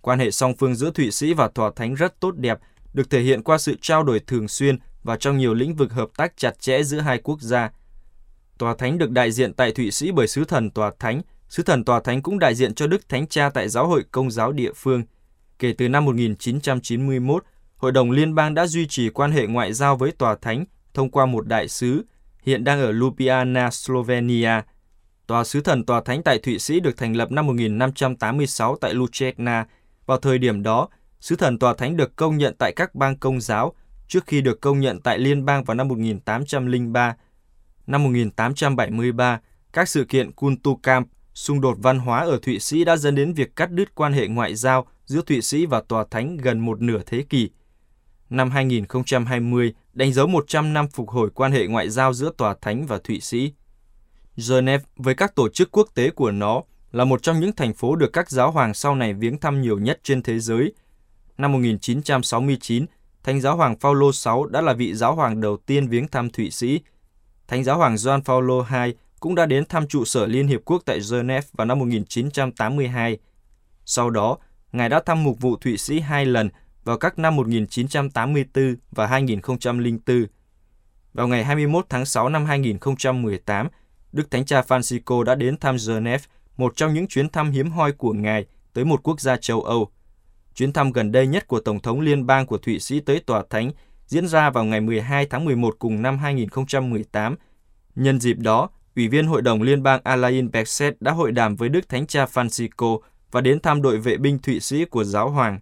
Quan 0.00 0.18
hệ 0.18 0.30
song 0.30 0.54
phương 0.58 0.74
giữa 0.74 0.90
Thụy 0.90 1.10
Sĩ 1.10 1.34
và 1.34 1.48
Tòa 1.48 1.70
Thánh 1.76 1.94
rất 1.94 2.20
tốt 2.20 2.36
đẹp, 2.36 2.58
được 2.94 3.10
thể 3.10 3.20
hiện 3.20 3.42
qua 3.42 3.58
sự 3.58 3.76
trao 3.80 4.02
đổi 4.02 4.20
thường 4.20 4.48
xuyên 4.48 4.78
và 5.02 5.16
trong 5.16 5.38
nhiều 5.38 5.54
lĩnh 5.54 5.74
vực 5.74 5.92
hợp 5.92 6.08
tác 6.16 6.32
chặt 6.36 6.60
chẽ 6.60 6.82
giữa 6.82 7.00
hai 7.00 7.18
quốc 7.18 7.40
gia– 7.40 7.70
Tòa 8.62 8.74
Thánh 8.74 8.98
được 8.98 9.10
đại 9.10 9.32
diện 9.32 9.52
tại 9.52 9.72
Thụy 9.72 9.90
Sĩ 9.90 10.12
bởi 10.12 10.26
Sứ 10.26 10.44
thần 10.44 10.70
Tòa 10.70 10.92
Thánh. 10.98 11.22
Sứ 11.48 11.62
thần 11.62 11.84
Tòa 11.84 12.00
Thánh 12.00 12.22
cũng 12.22 12.38
đại 12.38 12.54
diện 12.54 12.74
cho 12.74 12.86
Đức 12.86 13.08
Thánh 13.08 13.26
Cha 13.26 13.50
tại 13.50 13.68
Giáo 13.68 13.86
hội 13.86 14.04
Công 14.10 14.30
giáo 14.30 14.52
địa 14.52 14.72
phương. 14.76 15.02
Kể 15.58 15.74
từ 15.78 15.88
năm 15.88 16.04
1991, 16.04 17.44
Hội 17.76 17.92
đồng 17.92 18.10
Liên 18.10 18.34
bang 18.34 18.54
đã 18.54 18.66
duy 18.66 18.86
trì 18.86 19.10
quan 19.10 19.32
hệ 19.32 19.46
ngoại 19.46 19.72
giao 19.72 19.96
với 19.96 20.12
Tòa 20.12 20.36
Thánh 20.40 20.64
thông 20.94 21.10
qua 21.10 21.26
một 21.26 21.46
đại 21.46 21.68
sứ, 21.68 22.04
hiện 22.42 22.64
đang 22.64 22.80
ở 22.80 22.92
Ljubljana, 22.92 23.70
Slovenia. 23.70 24.62
Tòa 25.26 25.44
sứ 25.44 25.60
thần 25.60 25.84
Tòa 25.84 26.00
Thánh 26.00 26.22
tại 26.22 26.38
Thụy 26.38 26.58
Sĩ 26.58 26.80
được 26.80 26.96
thành 26.96 27.16
lập 27.16 27.32
năm 27.32 27.46
1586 27.46 28.76
tại 28.80 28.94
Lucerna. 28.94 29.66
Vào 30.06 30.18
thời 30.18 30.38
điểm 30.38 30.62
đó, 30.62 30.88
sứ 31.20 31.36
thần 31.36 31.58
Tòa 31.58 31.74
Thánh 31.74 31.96
được 31.96 32.16
công 32.16 32.38
nhận 32.38 32.54
tại 32.58 32.72
các 32.76 32.94
bang 32.94 33.18
công 33.18 33.40
giáo, 33.40 33.74
trước 34.08 34.26
khi 34.26 34.40
được 34.40 34.60
công 34.60 34.80
nhận 34.80 35.00
tại 35.00 35.18
liên 35.18 35.44
bang 35.44 35.64
vào 35.64 35.74
năm 35.74 35.88
1803 35.88 37.14
Năm 37.86 38.02
1873, 38.02 39.40
các 39.72 39.88
sự 39.88 40.04
kiện 40.04 40.32
Kuntukamp, 40.32 41.08
xung 41.34 41.60
đột 41.60 41.76
văn 41.80 41.98
hóa 41.98 42.20
ở 42.20 42.38
Thụy 42.42 42.58
Sĩ 42.58 42.84
đã 42.84 42.96
dẫn 42.96 43.14
đến 43.14 43.32
việc 43.32 43.56
cắt 43.56 43.70
đứt 43.70 43.94
quan 43.94 44.12
hệ 44.12 44.26
ngoại 44.26 44.54
giao 44.54 44.86
giữa 45.06 45.20
Thụy 45.26 45.42
Sĩ 45.42 45.66
và 45.66 45.80
Tòa 45.88 46.04
Thánh 46.10 46.36
gần 46.36 46.60
một 46.60 46.80
nửa 46.80 47.00
thế 47.06 47.22
kỷ. 47.28 47.50
Năm 48.30 48.50
2020 48.50 49.74
đánh 49.92 50.12
dấu 50.12 50.26
100 50.26 50.72
năm 50.72 50.88
phục 50.88 51.10
hồi 51.10 51.30
quan 51.34 51.52
hệ 51.52 51.66
ngoại 51.66 51.90
giao 51.90 52.12
giữa 52.12 52.32
Tòa 52.36 52.54
Thánh 52.60 52.86
và 52.86 52.98
Thụy 53.04 53.20
Sĩ. 53.20 53.52
Geneva 54.48 54.84
với 54.96 55.14
các 55.14 55.34
tổ 55.34 55.48
chức 55.48 55.68
quốc 55.72 55.88
tế 55.94 56.10
của 56.10 56.30
nó 56.30 56.62
là 56.92 57.04
một 57.04 57.22
trong 57.22 57.40
những 57.40 57.52
thành 57.52 57.74
phố 57.74 57.96
được 57.96 58.12
các 58.12 58.30
giáo 58.30 58.50
hoàng 58.50 58.74
sau 58.74 58.94
này 58.94 59.14
viếng 59.14 59.38
thăm 59.38 59.62
nhiều 59.62 59.78
nhất 59.78 60.00
trên 60.02 60.22
thế 60.22 60.38
giới. 60.38 60.72
Năm 61.38 61.52
1969, 61.52 62.86
Thánh 63.24 63.40
giáo 63.40 63.56
hoàng 63.56 63.78
Phaolô 63.78 64.10
VI 64.24 64.30
đã 64.50 64.60
là 64.60 64.72
vị 64.72 64.94
giáo 64.94 65.14
hoàng 65.14 65.40
đầu 65.40 65.56
tiên 65.56 65.88
viếng 65.88 66.08
thăm 66.08 66.30
Thụy 66.30 66.50
Sĩ 66.50 66.80
Thánh 67.48 67.64
giáo 67.64 67.78
hoàng 67.78 67.94
John 67.94 68.22
Paulo 68.22 68.66
II 68.84 68.94
cũng 69.20 69.34
đã 69.34 69.46
đến 69.46 69.64
thăm 69.64 69.88
trụ 69.88 70.04
sở 70.04 70.26
Liên 70.26 70.48
Hiệp 70.48 70.60
Quốc 70.64 70.82
tại 70.86 71.00
Geneva 71.10 71.46
vào 71.52 71.66
năm 71.66 71.78
1982. 71.78 73.18
Sau 73.84 74.10
đó, 74.10 74.38
Ngài 74.72 74.88
đã 74.88 75.00
thăm 75.06 75.24
mục 75.24 75.40
vụ 75.40 75.56
Thụy 75.56 75.78
Sĩ 75.78 76.00
hai 76.00 76.26
lần 76.26 76.50
vào 76.84 76.98
các 76.98 77.18
năm 77.18 77.36
1984 77.36 78.76
và 78.90 79.06
2004. 79.06 80.26
Vào 81.12 81.28
ngày 81.28 81.44
21 81.44 81.86
tháng 81.88 82.04
6 82.04 82.28
năm 82.28 82.44
2018, 82.44 83.68
Đức 84.12 84.30
Thánh 84.30 84.44
Cha 84.44 84.60
Francisco 84.60 85.22
đã 85.22 85.34
đến 85.34 85.56
thăm 85.56 85.76
Geneva, 85.88 86.24
một 86.56 86.76
trong 86.76 86.94
những 86.94 87.06
chuyến 87.06 87.28
thăm 87.28 87.50
hiếm 87.50 87.70
hoi 87.70 87.92
của 87.92 88.12
Ngài 88.12 88.46
tới 88.72 88.84
một 88.84 89.00
quốc 89.02 89.20
gia 89.20 89.36
châu 89.36 89.62
Âu. 89.62 89.90
Chuyến 90.54 90.72
thăm 90.72 90.92
gần 90.92 91.12
đây 91.12 91.26
nhất 91.26 91.48
của 91.48 91.60
Tổng 91.60 91.80
thống 91.80 92.00
Liên 92.00 92.26
bang 92.26 92.46
của 92.46 92.58
Thụy 92.58 92.80
Sĩ 92.80 93.00
tới 93.00 93.20
Tòa 93.20 93.42
Thánh 93.50 93.70
diễn 94.12 94.28
ra 94.28 94.50
vào 94.50 94.64
ngày 94.64 94.80
12 94.80 95.26
tháng 95.26 95.44
11 95.44 95.76
cùng 95.78 96.02
năm 96.02 96.18
2018. 96.18 97.36
Nhân 97.94 98.20
dịp 98.20 98.36
đó, 98.38 98.70
Ủy 98.96 99.08
viên 99.08 99.26
Hội 99.26 99.42
đồng 99.42 99.62
Liên 99.62 99.82
bang 99.82 100.00
Alain 100.04 100.50
Berset 100.50 100.94
đã 101.00 101.12
hội 101.12 101.32
đàm 101.32 101.56
với 101.56 101.68
Đức 101.68 101.88
Thánh 101.88 102.06
Cha 102.06 102.24
Francisco 102.24 102.98
và 103.30 103.40
đến 103.40 103.60
thăm 103.60 103.82
đội 103.82 103.98
vệ 103.98 104.16
binh 104.16 104.38
Thụy 104.38 104.60
Sĩ 104.60 104.84
của 104.84 105.04
Giáo 105.04 105.30
Hoàng. 105.30 105.60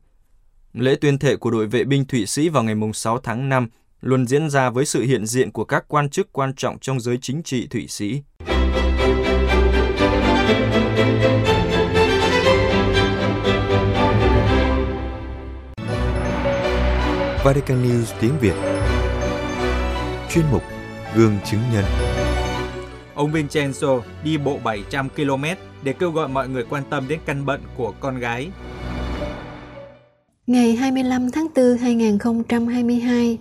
Lễ 0.73 0.95
tuyên 1.01 1.19
thệ 1.19 1.37
của 1.37 1.51
đội 1.51 1.67
vệ 1.67 1.85
binh 1.85 2.05
Thụy 2.05 2.27
Sĩ 2.27 2.49
vào 2.49 2.63
ngày 2.63 2.75
6 2.95 3.19
tháng 3.19 3.49
5 3.49 3.69
luôn 4.01 4.27
diễn 4.27 4.51
ra 4.51 4.71
với 4.71 4.87
sự 4.87 5.03
hiện 5.03 5.27
diện 5.27 5.53
của 5.53 5.65
các 5.65 5.85
quan 5.89 6.11
chức 6.11 6.33
quan 6.33 6.55
trọng 6.55 6.79
trong 6.79 7.01
giới 7.01 7.19
chính 7.23 7.43
trị 7.43 7.67
Thụy 7.67 7.87
Sĩ. 7.89 8.23
Vatican 17.45 17.83
News 17.83 18.05
tiếng 18.21 18.33
Việt 18.41 18.55
Chuyên 20.31 20.45
mục 20.53 20.63
Gương 21.17 21.37
chứng 21.51 21.61
nhân 21.73 21.85
Ông 23.15 23.33
Vincenzo 23.33 24.01
đi 24.25 24.39
bộ 24.39 24.59
700 24.65 25.09
km 25.09 25.45
để 25.83 25.93
kêu 25.93 26.11
gọi 26.11 26.29
mọi 26.29 26.49
người 26.49 26.65
quan 26.71 26.83
tâm 26.91 27.09
đến 27.09 27.21
căn 27.27 27.47
bệnh 27.47 27.61
của 27.77 27.95
con 28.01 28.19
gái. 28.19 28.51
Ngày 30.47 30.77
25 30.77 31.31
tháng 31.31 31.47
4 31.57 31.77
2022, 31.77 33.39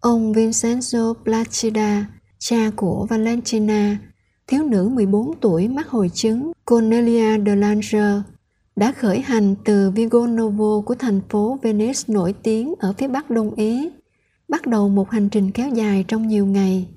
ông 0.00 0.32
Vincenzo 0.32 1.14
Placida, 1.14 2.06
cha 2.38 2.70
của 2.76 3.06
Valentina, 3.10 3.98
thiếu 4.46 4.62
nữ 4.62 4.88
14 4.92 5.40
tuổi 5.40 5.68
mắc 5.68 5.88
hội 5.88 6.10
chứng 6.14 6.52
Cornelia 6.64 7.38
de 7.46 7.56
Lange, 7.56 8.22
đã 8.76 8.92
khởi 8.92 9.20
hành 9.20 9.54
từ 9.64 9.90
Vigo 9.90 10.26
Novo 10.26 10.80
của 10.80 10.94
thành 10.94 11.20
phố 11.28 11.58
Venice 11.62 12.00
nổi 12.08 12.34
tiếng 12.42 12.74
ở 12.78 12.92
phía 12.98 13.08
bắc 13.08 13.30
Đông 13.30 13.54
Ý, 13.54 13.90
bắt 14.48 14.66
đầu 14.66 14.88
một 14.88 15.10
hành 15.10 15.28
trình 15.28 15.50
kéo 15.50 15.68
dài 15.68 16.04
trong 16.08 16.28
nhiều 16.28 16.46
ngày. 16.46 16.88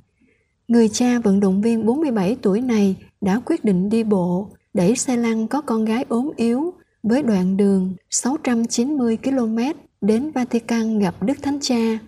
Người 0.67 0.89
cha 0.89 1.19
vận 1.19 1.39
động 1.39 1.61
viên 1.61 1.85
47 1.85 2.37
tuổi 2.41 2.61
này 2.61 2.95
đã 3.21 3.41
quyết 3.45 3.65
định 3.65 3.89
đi 3.89 4.03
bộ, 4.03 4.49
đẩy 4.73 4.95
xe 4.95 5.17
lăn 5.17 5.47
có 5.47 5.61
con 5.61 5.85
gái 5.85 6.05
ốm 6.09 6.31
yếu 6.35 6.73
với 7.03 7.23
đoạn 7.23 7.57
đường 7.57 7.95
690 8.09 9.17
km 9.17 9.57
đến 10.01 10.31
Vatican 10.31 10.99
gặp 10.99 11.23
Đức 11.23 11.37
Thánh 11.41 11.59
Cha. 11.61 11.99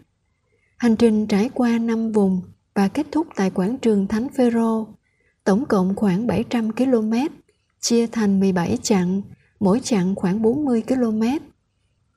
Hành 0.78 0.96
trình 0.96 1.28
trải 1.28 1.50
qua 1.54 1.78
5 1.78 2.12
vùng 2.12 2.42
và 2.76 2.88
kết 2.88 3.08
thúc 3.12 3.28
tại 3.36 3.50
quảng 3.50 3.78
trường 3.78 4.08
Thánh 4.08 4.28
Phêrô, 4.30 4.88
tổng 5.44 5.66
cộng 5.66 5.96
khoảng 5.96 6.28
700 6.28 6.72
km, 6.72 7.14
chia 7.80 8.08
thành 8.08 8.40
17 8.40 8.78
chặng 8.82 9.22
mỗi 9.60 9.80
chặng 9.84 10.16
khoảng 10.16 10.42
40 10.42 10.84
km. 10.88 11.22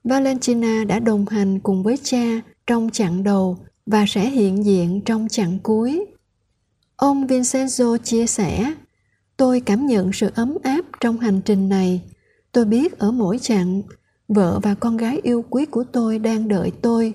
Valentina 0.05 0.85
đã 0.85 0.99
đồng 0.99 1.27
hành 1.27 1.61
cùng 1.61 1.83
với 1.83 1.97
cha 2.03 2.41
trong 2.67 2.91
chặng 2.93 3.23
đầu 3.23 3.59
và 3.87 4.05
sẽ 4.09 4.31
hiện 4.31 4.65
diện 4.65 5.01
trong 5.05 5.29
chặng 5.31 5.59
cuối. 5.63 6.07
Ông 6.97 7.27
Vincenzo 7.27 7.99
chia 7.99 8.27
sẻ, 8.27 8.75
tôi 9.37 9.61
cảm 9.61 9.87
nhận 9.87 10.13
sự 10.13 10.31
ấm 10.35 10.57
áp 10.63 10.85
trong 11.01 11.19
hành 11.19 11.41
trình 11.45 11.69
này. 11.69 12.01
Tôi 12.53 12.65
biết 12.65 12.99
ở 12.99 13.13
mỗi 13.13 13.39
chặng, 13.39 13.83
vợ 14.29 14.61
và 14.63 14.75
con 14.75 14.97
gái 14.97 15.21
yêu 15.23 15.45
quý 15.51 15.67
của 15.67 15.85
tôi 15.93 16.19
đang 16.19 16.49
đợi 16.49 16.73
tôi. 16.83 17.15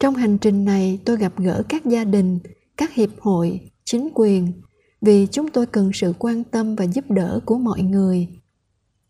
Trong 0.00 0.14
hành 0.14 0.38
trình 0.38 0.64
này 0.64 0.98
tôi 1.04 1.16
gặp 1.16 1.32
gỡ 1.38 1.62
các 1.68 1.86
gia 1.86 2.04
đình, 2.04 2.38
các 2.76 2.94
hiệp 2.94 3.10
hội, 3.20 3.60
chính 3.84 4.08
quyền, 4.14 4.52
vì 5.00 5.26
chúng 5.26 5.50
tôi 5.50 5.66
cần 5.66 5.90
sự 5.94 6.12
quan 6.18 6.44
tâm 6.44 6.76
và 6.76 6.84
giúp 6.84 7.10
đỡ 7.10 7.40
của 7.44 7.58
mọi 7.58 7.82
người. 7.82 8.28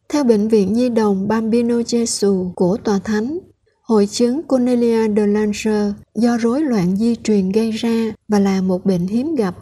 Theo 0.09 0.25
Bệnh 0.25 0.49
viện 0.49 0.73
Nhi 0.73 0.89
đồng 0.89 1.29
Bambino 1.29 1.75
Gesù 1.87 2.53
của 2.57 2.77
Tòa 2.85 2.99
Thánh, 2.99 3.39
hội 3.83 4.07
chứng 4.07 4.43
Cornelia 4.43 5.09
de 5.17 5.27
Lange 5.27 5.93
do 6.15 6.39
rối 6.39 6.63
loạn 6.63 6.97
di 6.97 7.17
truyền 7.17 7.53
gây 7.53 7.71
ra 7.71 8.13
và 8.29 8.39
là 8.39 8.61
một 8.61 8.87
bệnh 8.87 9.07
hiếm 9.07 9.35
gặp. 9.35 9.55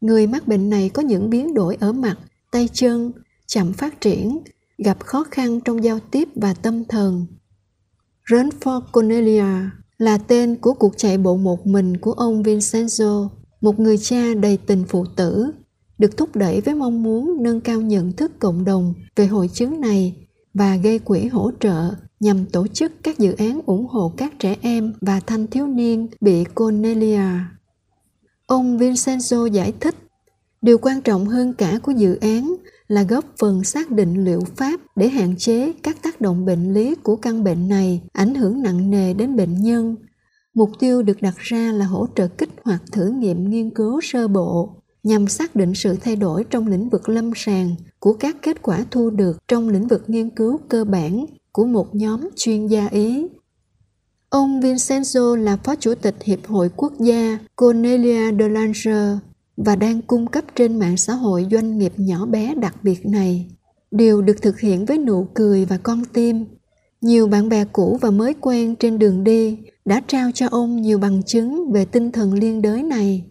Người 0.00 0.26
mắc 0.26 0.48
bệnh 0.48 0.70
này 0.70 0.88
có 0.88 1.02
những 1.02 1.30
biến 1.30 1.54
đổi 1.54 1.76
ở 1.80 1.92
mặt, 1.92 2.18
tay 2.50 2.68
chân, 2.72 3.12
chậm 3.46 3.72
phát 3.72 4.00
triển, 4.00 4.38
gặp 4.78 5.04
khó 5.04 5.24
khăn 5.30 5.60
trong 5.60 5.84
giao 5.84 5.98
tiếp 6.10 6.28
và 6.34 6.54
tâm 6.54 6.84
thần. 6.84 7.26
Run 8.24 8.48
for 8.60 8.80
Cornelia 8.92 9.70
là 9.98 10.18
tên 10.18 10.56
của 10.56 10.74
cuộc 10.74 10.94
chạy 10.96 11.18
bộ 11.18 11.36
một 11.36 11.66
mình 11.66 11.96
của 11.96 12.12
ông 12.12 12.42
Vincenzo. 12.42 13.28
một 13.60 13.80
người 13.80 13.98
cha 13.98 14.34
đầy 14.34 14.56
tình 14.56 14.84
phụ 14.88 15.04
tử, 15.16 15.52
được 15.98 16.16
thúc 16.16 16.36
đẩy 16.36 16.60
với 16.60 16.74
mong 16.74 17.02
muốn 17.02 17.42
nâng 17.42 17.60
cao 17.60 17.80
nhận 17.80 18.12
thức 18.12 18.32
cộng 18.38 18.64
đồng 18.64 18.94
về 19.16 19.26
hội 19.26 19.48
chứng 19.48 19.80
này 19.80 20.16
và 20.54 20.76
gây 20.76 20.98
quỹ 20.98 21.26
hỗ 21.26 21.50
trợ 21.60 21.90
nhằm 22.20 22.46
tổ 22.46 22.66
chức 22.66 22.92
các 23.02 23.18
dự 23.18 23.32
án 23.32 23.60
ủng 23.66 23.86
hộ 23.86 24.12
các 24.16 24.32
trẻ 24.38 24.56
em 24.60 24.92
và 25.00 25.20
thanh 25.26 25.46
thiếu 25.46 25.66
niên 25.66 26.08
bị 26.20 26.44
Cornelia. 26.44 27.22
Ông 28.46 28.78
Vincenzo 28.78 29.46
giải 29.46 29.72
thích, 29.80 29.94
điều 30.62 30.78
quan 30.78 31.00
trọng 31.00 31.26
hơn 31.26 31.52
cả 31.52 31.78
của 31.82 31.92
dự 31.92 32.16
án 32.20 32.56
là 32.88 33.02
góp 33.02 33.24
phần 33.38 33.64
xác 33.64 33.90
định 33.90 34.24
liệu 34.24 34.40
pháp 34.56 34.80
để 34.96 35.08
hạn 35.08 35.34
chế 35.38 35.72
các 35.82 36.02
tác 36.02 36.20
động 36.20 36.44
bệnh 36.44 36.74
lý 36.74 36.94
của 36.94 37.16
căn 37.16 37.44
bệnh 37.44 37.68
này 37.68 38.00
ảnh 38.12 38.34
hưởng 38.34 38.62
nặng 38.62 38.90
nề 38.90 39.14
đến 39.14 39.36
bệnh 39.36 39.62
nhân. 39.62 39.96
Mục 40.54 40.70
tiêu 40.78 41.02
được 41.02 41.22
đặt 41.22 41.34
ra 41.38 41.72
là 41.72 41.86
hỗ 41.86 42.06
trợ 42.14 42.28
kích 42.28 42.50
hoạt 42.64 42.82
thử 42.92 43.08
nghiệm 43.08 43.50
nghiên 43.50 43.70
cứu 43.70 44.00
sơ 44.00 44.28
bộ 44.28 44.82
nhằm 45.02 45.28
xác 45.28 45.56
định 45.56 45.74
sự 45.74 45.96
thay 46.00 46.16
đổi 46.16 46.44
trong 46.44 46.66
lĩnh 46.66 46.88
vực 46.88 47.08
lâm 47.08 47.30
sàng 47.36 47.74
của 47.98 48.12
các 48.12 48.36
kết 48.42 48.62
quả 48.62 48.84
thu 48.90 49.10
được 49.10 49.38
trong 49.48 49.68
lĩnh 49.68 49.88
vực 49.88 50.04
nghiên 50.06 50.30
cứu 50.30 50.60
cơ 50.68 50.84
bản 50.84 51.26
của 51.52 51.64
một 51.64 51.94
nhóm 51.94 52.28
chuyên 52.36 52.66
gia 52.66 52.86
Ý. 52.86 53.26
Ông 54.30 54.60
Vincenzo 54.60 55.36
là 55.36 55.56
phó 55.56 55.74
chủ 55.76 55.94
tịch 55.94 56.14
Hiệp 56.24 56.46
hội 56.46 56.70
Quốc 56.76 56.92
gia 57.00 57.38
Cornelia 57.56 58.32
de 58.38 58.48
Langer 58.48 59.18
và 59.56 59.76
đang 59.76 60.02
cung 60.02 60.26
cấp 60.26 60.44
trên 60.56 60.78
mạng 60.78 60.96
xã 60.96 61.14
hội 61.14 61.46
doanh 61.50 61.78
nghiệp 61.78 61.92
nhỏ 61.96 62.26
bé 62.26 62.54
đặc 62.54 62.76
biệt 62.82 63.06
này. 63.06 63.46
Điều 63.90 64.22
được 64.22 64.42
thực 64.42 64.60
hiện 64.60 64.84
với 64.84 64.98
nụ 64.98 65.26
cười 65.34 65.64
và 65.64 65.78
con 65.78 66.04
tim. 66.12 66.44
Nhiều 67.00 67.28
bạn 67.28 67.48
bè 67.48 67.64
cũ 67.72 67.98
và 68.00 68.10
mới 68.10 68.34
quen 68.40 68.76
trên 68.76 68.98
đường 68.98 69.24
đi 69.24 69.58
đã 69.84 70.02
trao 70.06 70.30
cho 70.34 70.48
ông 70.50 70.82
nhiều 70.82 70.98
bằng 70.98 71.22
chứng 71.22 71.72
về 71.72 71.84
tinh 71.84 72.12
thần 72.12 72.34
liên 72.34 72.62
đới 72.62 72.82
này. 72.82 73.24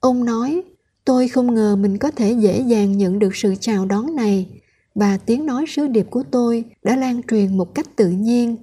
Ông 0.00 0.24
nói, 0.24 0.62
tôi 1.06 1.28
không 1.28 1.54
ngờ 1.54 1.76
mình 1.76 1.98
có 1.98 2.10
thể 2.10 2.32
dễ 2.32 2.60
dàng 2.60 2.98
nhận 2.98 3.18
được 3.18 3.36
sự 3.36 3.54
chào 3.60 3.86
đón 3.86 4.16
này 4.16 4.48
và 4.94 5.16
tiếng 5.16 5.46
nói 5.46 5.64
sứ 5.68 5.86
điệp 5.86 6.06
của 6.10 6.22
tôi 6.30 6.64
đã 6.82 6.96
lan 6.96 7.20
truyền 7.30 7.56
một 7.56 7.74
cách 7.74 7.96
tự 7.96 8.08
nhiên. 8.08 8.56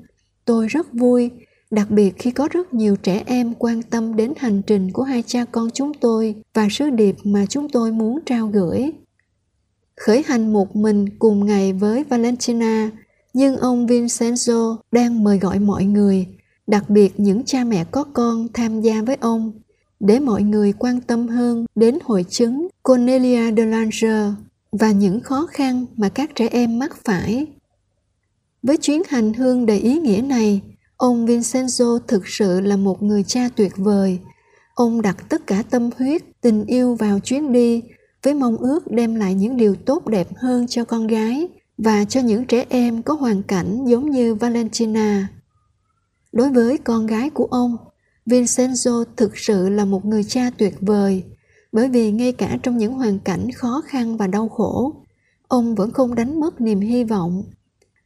Tôi 0.45 0.67
rất 0.67 0.93
vui 0.93 1.31
đặc 1.71 1.91
biệt 1.91 2.13
khi 2.19 2.31
có 2.31 2.47
rất 2.51 2.73
nhiều 2.73 2.95
trẻ 2.95 3.23
em 3.25 3.53
quan 3.59 3.81
tâm 3.81 4.15
đến 4.15 4.33
hành 4.37 4.61
trình 4.61 4.91
của 4.91 5.03
hai 5.03 5.23
cha 5.27 5.45
con 5.45 5.69
chúng 5.73 5.93
tôi 5.93 6.35
và 6.53 6.67
sứ 6.71 6.89
điệp 6.89 7.15
mà 7.23 7.45
chúng 7.45 7.69
tôi 7.69 7.91
muốn 7.91 8.19
trao 8.25 8.47
gửi. 8.47 8.91
Khởi 9.95 10.23
hành 10.25 10.53
một 10.53 10.75
mình 10.75 11.05
cùng 11.19 11.45
ngày 11.45 11.73
với 11.73 12.03
Valentina, 12.03 12.91
nhưng 13.33 13.57
ông 13.57 13.87
Vincenzo 13.87 14.77
đang 14.91 15.23
mời 15.23 15.39
gọi 15.39 15.59
mọi 15.59 15.85
người, 15.85 16.27
đặc 16.67 16.89
biệt 16.89 17.19
những 17.19 17.43
cha 17.45 17.63
mẹ 17.63 17.85
có 17.91 18.03
con 18.03 18.47
tham 18.53 18.81
gia 18.81 19.01
với 19.01 19.17
ông, 19.21 19.51
để 20.07 20.19
mọi 20.19 20.43
người 20.43 20.73
quan 20.73 21.01
tâm 21.01 21.27
hơn 21.27 21.65
đến 21.75 21.97
hội 22.03 22.25
chứng 22.29 22.67
Cornelia 22.83 23.51
de 23.57 23.65
Lange 23.65 24.31
và 24.71 24.91
những 24.91 25.19
khó 25.19 25.47
khăn 25.51 25.85
mà 25.95 26.09
các 26.09 26.35
trẻ 26.35 26.47
em 26.51 26.79
mắc 26.79 26.97
phải. 27.05 27.47
Với 28.63 28.77
chuyến 28.77 29.01
hành 29.09 29.33
hương 29.33 29.65
đầy 29.65 29.79
ý 29.79 29.99
nghĩa 29.99 30.21
này, 30.21 30.61
Ông 30.97 31.25
Vincenzo 31.25 31.99
thực 32.07 32.27
sự 32.27 32.59
là 32.59 32.77
một 32.77 33.03
người 33.03 33.23
cha 33.23 33.49
tuyệt 33.55 33.71
vời. 33.77 34.19
Ông 34.73 35.01
đặt 35.01 35.29
tất 35.29 35.47
cả 35.47 35.63
tâm 35.69 35.89
huyết, 35.97 36.23
tình 36.41 36.65
yêu 36.65 36.95
vào 36.95 37.19
chuyến 37.19 37.51
đi 37.51 37.81
với 38.23 38.33
mong 38.33 38.57
ước 38.57 38.91
đem 38.91 39.15
lại 39.15 39.33
những 39.33 39.57
điều 39.57 39.75
tốt 39.75 40.07
đẹp 40.07 40.27
hơn 40.37 40.67
cho 40.67 40.85
con 40.85 41.07
gái 41.07 41.47
và 41.77 42.05
cho 42.05 42.21
những 42.21 42.45
trẻ 42.45 42.65
em 42.69 43.01
có 43.01 43.13
hoàn 43.13 43.43
cảnh 43.43 43.85
giống 43.85 44.09
như 44.09 44.35
Valentina. 44.35 45.27
Đối 46.31 46.49
với 46.49 46.77
con 46.77 47.07
gái 47.07 47.29
của 47.29 47.45
ông, 47.45 47.77
Vincenzo 48.25 49.03
thực 49.17 49.37
sự 49.37 49.69
là 49.69 49.85
một 49.85 50.05
người 50.05 50.23
cha 50.23 50.49
tuyệt 50.57 50.75
vời 50.81 51.23
bởi 51.71 51.89
vì 51.89 52.11
ngay 52.11 52.31
cả 52.31 52.57
trong 52.63 52.77
những 52.77 52.93
hoàn 52.93 53.19
cảnh 53.19 53.51
khó 53.51 53.81
khăn 53.85 54.17
và 54.17 54.27
đau 54.27 54.49
khổ, 54.49 54.93
ông 55.47 55.75
vẫn 55.75 55.91
không 55.91 56.15
đánh 56.15 56.39
mất 56.39 56.61
niềm 56.61 56.79
hy 56.79 57.03
vọng. 57.03 57.43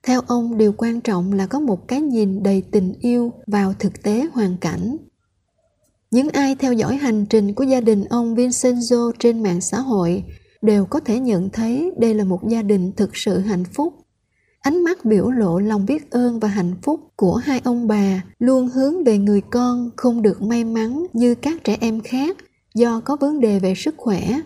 Theo 0.03 0.21
ông 0.27 0.57
điều 0.57 0.73
quan 0.77 1.01
trọng 1.01 1.33
là 1.33 1.47
có 1.47 1.59
một 1.59 1.87
cái 1.87 2.01
nhìn 2.01 2.43
đầy 2.43 2.63
tình 2.71 2.93
yêu 2.99 3.31
vào 3.47 3.73
thực 3.79 4.03
tế 4.03 4.27
hoàn 4.33 4.57
cảnh. 4.57 4.97
Những 6.11 6.29
ai 6.29 6.55
theo 6.55 6.73
dõi 6.73 6.95
hành 6.95 7.25
trình 7.25 7.53
của 7.53 7.63
gia 7.63 7.81
đình 7.81 8.05
ông 8.05 8.35
vincenzo 8.35 9.11
trên 9.19 9.43
mạng 9.43 9.61
xã 9.61 9.79
hội 9.79 10.23
đều 10.61 10.85
có 10.85 10.99
thể 10.99 11.19
nhận 11.19 11.49
thấy 11.49 11.91
đây 11.97 12.13
là 12.13 12.23
một 12.23 12.47
gia 12.49 12.61
đình 12.61 12.91
thực 12.91 13.17
sự 13.17 13.39
hạnh 13.39 13.63
phúc 13.63 13.93
ánh 14.67 14.83
mắt 14.83 15.05
biểu 15.05 15.29
lộ 15.29 15.59
lòng 15.59 15.85
biết 15.85 16.11
ơn 16.11 16.39
và 16.39 16.47
hạnh 16.47 16.75
phúc 16.81 16.99
của 17.15 17.35
hai 17.35 17.61
ông 17.63 17.87
bà 17.87 18.23
luôn 18.39 18.67
hướng 18.67 19.03
về 19.03 19.17
người 19.17 19.41
con 19.41 19.89
không 19.95 20.21
được 20.21 20.41
may 20.41 20.63
mắn 20.63 21.05
như 21.13 21.35
các 21.35 21.63
trẻ 21.63 21.77
em 21.81 22.01
khác 22.01 22.37
do 22.75 22.99
có 22.99 23.15
vấn 23.15 23.39
đề 23.39 23.59
về 23.59 23.73
sức 23.75 23.95
khỏe 23.97 24.39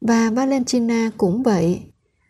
và 0.00 0.30
valentina 0.30 1.10
cũng 1.16 1.42
vậy 1.42 1.82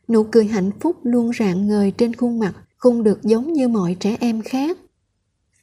nụ 0.08 0.24
cười 0.24 0.46
hạnh 0.46 0.70
phúc 0.80 0.96
luôn 1.02 1.30
rạng 1.38 1.68
ngời 1.68 1.90
trên 1.90 2.14
khuôn 2.14 2.38
mặt 2.38 2.54
không 2.76 3.02
được 3.02 3.22
giống 3.22 3.52
như 3.52 3.68
mọi 3.68 3.96
trẻ 4.00 4.16
em 4.20 4.42
khác. 4.42 4.78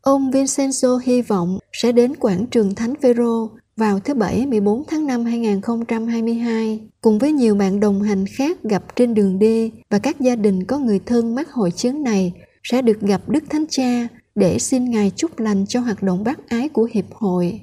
Ông 0.02 0.32
Vincenzo 0.32 0.98
hy 0.98 1.22
vọng 1.22 1.60
sẽ 1.74 1.92
đến 1.92 2.16
quảng 2.16 2.46
trường 2.46 2.76
Thánh 2.76 2.94
Phêrô 3.02 3.50
vào 3.78 4.00
thứ 4.00 4.14
Bảy 4.14 4.46
14 4.46 4.84
tháng 4.88 5.08
5 5.08 5.26
2022 5.26 6.80
cùng 7.02 7.20
với 7.20 7.32
nhiều 7.32 7.56
bạn 7.56 7.80
đồng 7.80 8.02
hành 8.02 8.26
khác 8.26 8.64
gặp 8.64 8.96
trên 8.96 9.14
đường 9.14 9.40
đi 9.40 9.72
và 9.90 10.00
các 10.00 10.20
gia 10.20 10.36
đình 10.36 10.66
có 10.66 10.78
người 10.78 11.00
thân 11.06 11.36
mắc 11.36 11.52
hội 11.52 11.72
chứng 11.72 12.04
này 12.04 12.34
sẽ 12.64 12.82
được 12.82 13.02
gặp 13.02 13.30
Đức 13.30 13.44
Thánh 13.50 13.66
Cha 13.70 14.08
để 14.36 14.60
xin 14.60 14.86
Ngài 14.92 15.12
chúc 15.16 15.40
lành 15.40 15.66
cho 15.68 15.80
hoạt 15.80 16.04
động 16.04 16.24
bác 16.24 16.50
ái 16.50 16.70
của 16.70 16.88
Hiệp 16.94 17.06
hội. 17.14 17.60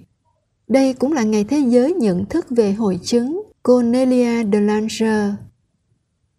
Đây 0.68 0.94
cũng 0.94 1.12
là 1.12 1.22
ngày 1.22 1.44
thế 1.44 1.58
giới 1.58 1.94
nhận 1.94 2.24
thức 2.26 2.46
về 2.50 2.72
hội 2.72 2.98
chứng 3.02 3.42
Cornelia 3.62 4.44
de 4.52 4.60
Lange 4.60 5.34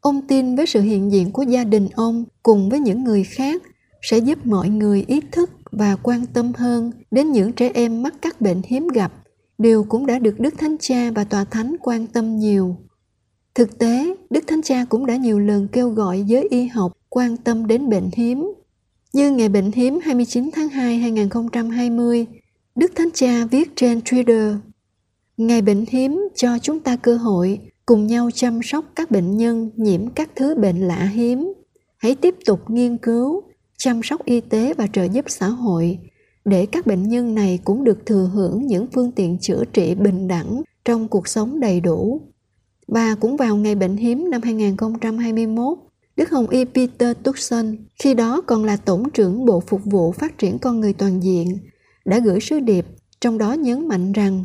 Ông 0.01 0.27
tin 0.27 0.55
với 0.55 0.65
sự 0.65 0.81
hiện 0.81 1.11
diện 1.11 1.31
của 1.31 1.43
gia 1.43 1.63
đình 1.63 1.87
ông 1.95 2.25
cùng 2.43 2.69
với 2.69 2.79
những 2.79 3.03
người 3.03 3.23
khác 3.23 3.63
sẽ 4.01 4.17
giúp 4.17 4.45
mọi 4.45 4.69
người 4.69 5.05
ý 5.07 5.21
thức 5.31 5.49
và 5.71 5.95
quan 6.03 6.25
tâm 6.25 6.51
hơn 6.57 6.91
đến 7.11 7.31
những 7.31 7.51
trẻ 7.51 7.71
em 7.73 8.03
mắc 8.03 8.13
các 8.21 8.41
bệnh 8.41 8.61
hiếm 8.67 8.87
gặp, 8.87 9.13
điều 9.59 9.83
cũng 9.83 10.05
đã 10.05 10.19
được 10.19 10.39
Đức 10.39 10.53
Thánh 10.57 10.75
Cha 10.79 11.11
và 11.11 11.23
Tòa 11.23 11.43
Thánh 11.43 11.75
quan 11.81 12.07
tâm 12.07 12.37
nhiều. 12.37 12.75
Thực 13.55 13.79
tế, 13.79 14.15
Đức 14.29 14.43
Thánh 14.47 14.61
Cha 14.61 14.85
cũng 14.89 15.05
đã 15.05 15.15
nhiều 15.15 15.39
lần 15.39 15.67
kêu 15.67 15.89
gọi 15.89 16.23
giới 16.27 16.47
y 16.49 16.67
học 16.67 16.91
quan 17.09 17.37
tâm 17.37 17.67
đến 17.67 17.89
bệnh 17.89 18.09
hiếm. 18.13 18.53
Như 19.13 19.31
ngày 19.31 19.49
bệnh 19.49 19.71
hiếm 19.71 19.99
29 20.03 20.49
tháng 20.53 20.69
2 20.69 20.97
2020, 20.97 22.25
Đức 22.75 22.91
Thánh 22.95 23.09
Cha 23.13 23.45
viết 23.45 23.71
trên 23.75 23.99
Twitter 23.99 24.57
Ngày 25.39 25.61
bệnh 25.61 25.85
hiếm 25.89 26.29
cho 26.35 26.57
chúng 26.59 26.79
ta 26.79 26.95
cơ 26.95 27.17
hội 27.17 27.59
cùng 27.85 28.07
nhau 28.07 28.29
chăm 28.33 28.59
sóc 28.63 28.85
các 28.95 29.11
bệnh 29.11 29.37
nhân 29.37 29.71
nhiễm 29.75 30.09
các 30.09 30.29
thứ 30.35 30.55
bệnh 30.55 30.87
lạ 30.87 31.09
hiếm 31.13 31.53
hãy 31.97 32.15
tiếp 32.15 32.35
tục 32.45 32.59
nghiên 32.69 32.97
cứu 32.97 33.43
chăm 33.77 34.01
sóc 34.03 34.25
y 34.25 34.41
tế 34.41 34.73
và 34.73 34.87
trợ 34.93 35.03
giúp 35.03 35.25
xã 35.27 35.47
hội 35.47 35.99
để 36.45 36.65
các 36.65 36.87
bệnh 36.87 37.09
nhân 37.09 37.35
này 37.35 37.59
cũng 37.63 37.83
được 37.83 38.05
thừa 38.05 38.29
hưởng 38.33 38.67
những 38.67 38.87
phương 38.93 39.11
tiện 39.11 39.37
chữa 39.41 39.63
trị 39.73 39.95
bình 39.95 40.27
đẳng 40.27 40.61
trong 40.85 41.07
cuộc 41.07 41.27
sống 41.27 41.59
đầy 41.59 41.81
đủ. 41.81 42.21
Và 42.87 43.15
cũng 43.15 43.37
vào 43.37 43.55
ngày 43.55 43.75
bệnh 43.75 43.97
hiếm 43.97 44.29
năm 44.29 44.41
2021, 44.41 45.77
Đức 46.15 46.29
Hồng 46.29 46.49
Y 46.49 46.65
Peter 46.65 47.17
Tucson, 47.23 47.75
khi 48.03 48.13
đó 48.13 48.41
còn 48.41 48.65
là 48.65 48.75
Tổng 48.75 49.09
trưởng 49.09 49.45
Bộ 49.45 49.59
Phục 49.67 49.81
vụ 49.85 50.11
Phát 50.11 50.37
triển 50.37 50.59
Con 50.59 50.79
Người 50.79 50.93
Toàn 50.93 51.23
diện, 51.23 51.57
đã 52.05 52.19
gửi 52.19 52.39
sứ 52.39 52.59
điệp, 52.59 52.85
trong 53.21 53.37
đó 53.37 53.53
nhấn 53.53 53.87
mạnh 53.87 54.11
rằng 54.11 54.43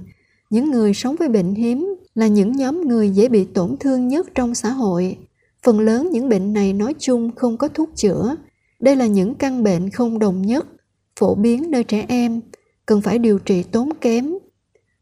những 0.51 0.71
người 0.71 0.95
sống 0.95 1.17
với 1.19 1.29
bệnh 1.29 1.55
hiếm 1.55 1.95
là 2.15 2.27
những 2.27 2.53
nhóm 2.53 2.89
người 2.89 3.11
dễ 3.11 3.29
bị 3.29 3.45
tổn 3.45 3.77
thương 3.81 4.09
nhất 4.09 4.27
trong 4.35 4.55
xã 4.55 4.71
hội. 4.71 5.17
Phần 5.63 5.81
lớn 5.81 6.09
những 6.13 6.29
bệnh 6.29 6.53
này 6.53 6.73
nói 6.73 6.95
chung 6.99 7.31
không 7.37 7.57
có 7.57 7.69
thuốc 7.69 7.91
chữa. 7.97 8.37
Đây 8.81 8.97
là 8.97 9.07
những 9.07 9.35
căn 9.35 9.63
bệnh 9.63 9.91
không 9.91 10.19
đồng 10.19 10.43
nhất, 10.43 10.67
phổ 11.21 11.35
biến 11.35 11.71
nơi 11.71 11.85
trẻ 11.85 12.07
em, 12.09 12.41
cần 12.87 13.01
phải 13.01 13.19
điều 13.19 13.39
trị 13.39 13.63
tốn 13.63 13.89
kém. 14.01 14.35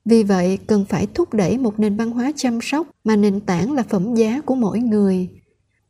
Vì 0.04 0.22
vậy, 0.22 0.58
cần 0.66 0.84
phải 0.88 1.06
thúc 1.14 1.34
đẩy 1.34 1.58
một 1.58 1.80
nền 1.80 1.96
văn 1.96 2.10
hóa 2.10 2.32
chăm 2.36 2.58
sóc 2.62 2.86
mà 3.04 3.16
nền 3.16 3.40
tảng 3.40 3.72
là 3.72 3.82
phẩm 3.82 4.14
giá 4.14 4.40
của 4.40 4.54
mỗi 4.54 4.78
người. 4.80 5.28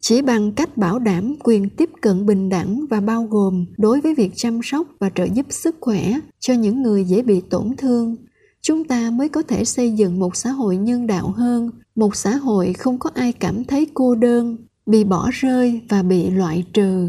Chỉ 0.01 0.23
bằng 0.23 0.53
cách 0.53 0.77
bảo 0.77 0.99
đảm 0.99 1.35
quyền 1.45 1.71
tiếp 1.71 1.91
cận 2.01 2.27
bình 2.27 2.49
đẳng 2.49 2.85
và 2.91 3.01
bao 3.01 3.23
gồm 3.25 3.67
đối 3.79 4.01
với 4.01 4.15
việc 4.15 4.33
chăm 4.37 4.61
sóc 4.63 4.87
và 5.01 5.11
trợ 5.15 5.25
giúp 5.25 5.47
sức 5.51 5.77
khỏe 5.81 6.13
cho 6.41 6.55
những 6.55 6.83
người 6.83 7.05
dễ 7.05 7.23
bị 7.23 7.41
tổn 7.41 7.77
thương 7.79 8.17
chúng 8.63 8.85
ta 8.85 9.11
mới 9.11 9.29
có 9.29 9.43
thể 9.43 9.65
xây 9.65 9.93
dựng 9.93 10.19
một 10.19 10.37
xã 10.37 10.51
hội 10.51 10.77
nhân 10.77 11.07
đạo 11.07 11.29
hơn 11.37 11.71
một 11.95 12.17
xã 12.17 12.37
hội 12.37 12.73
không 12.73 12.99
có 12.99 13.11
ai 13.15 13.33
cảm 13.33 13.65
thấy 13.65 13.87
cô 13.95 14.15
đơn 14.15 14.57
bị 14.87 15.05
bỏ 15.05 15.31
rơi 15.33 15.81
và 15.89 16.03
bị 16.03 16.31
loại 16.31 16.65
trừ 16.73 17.09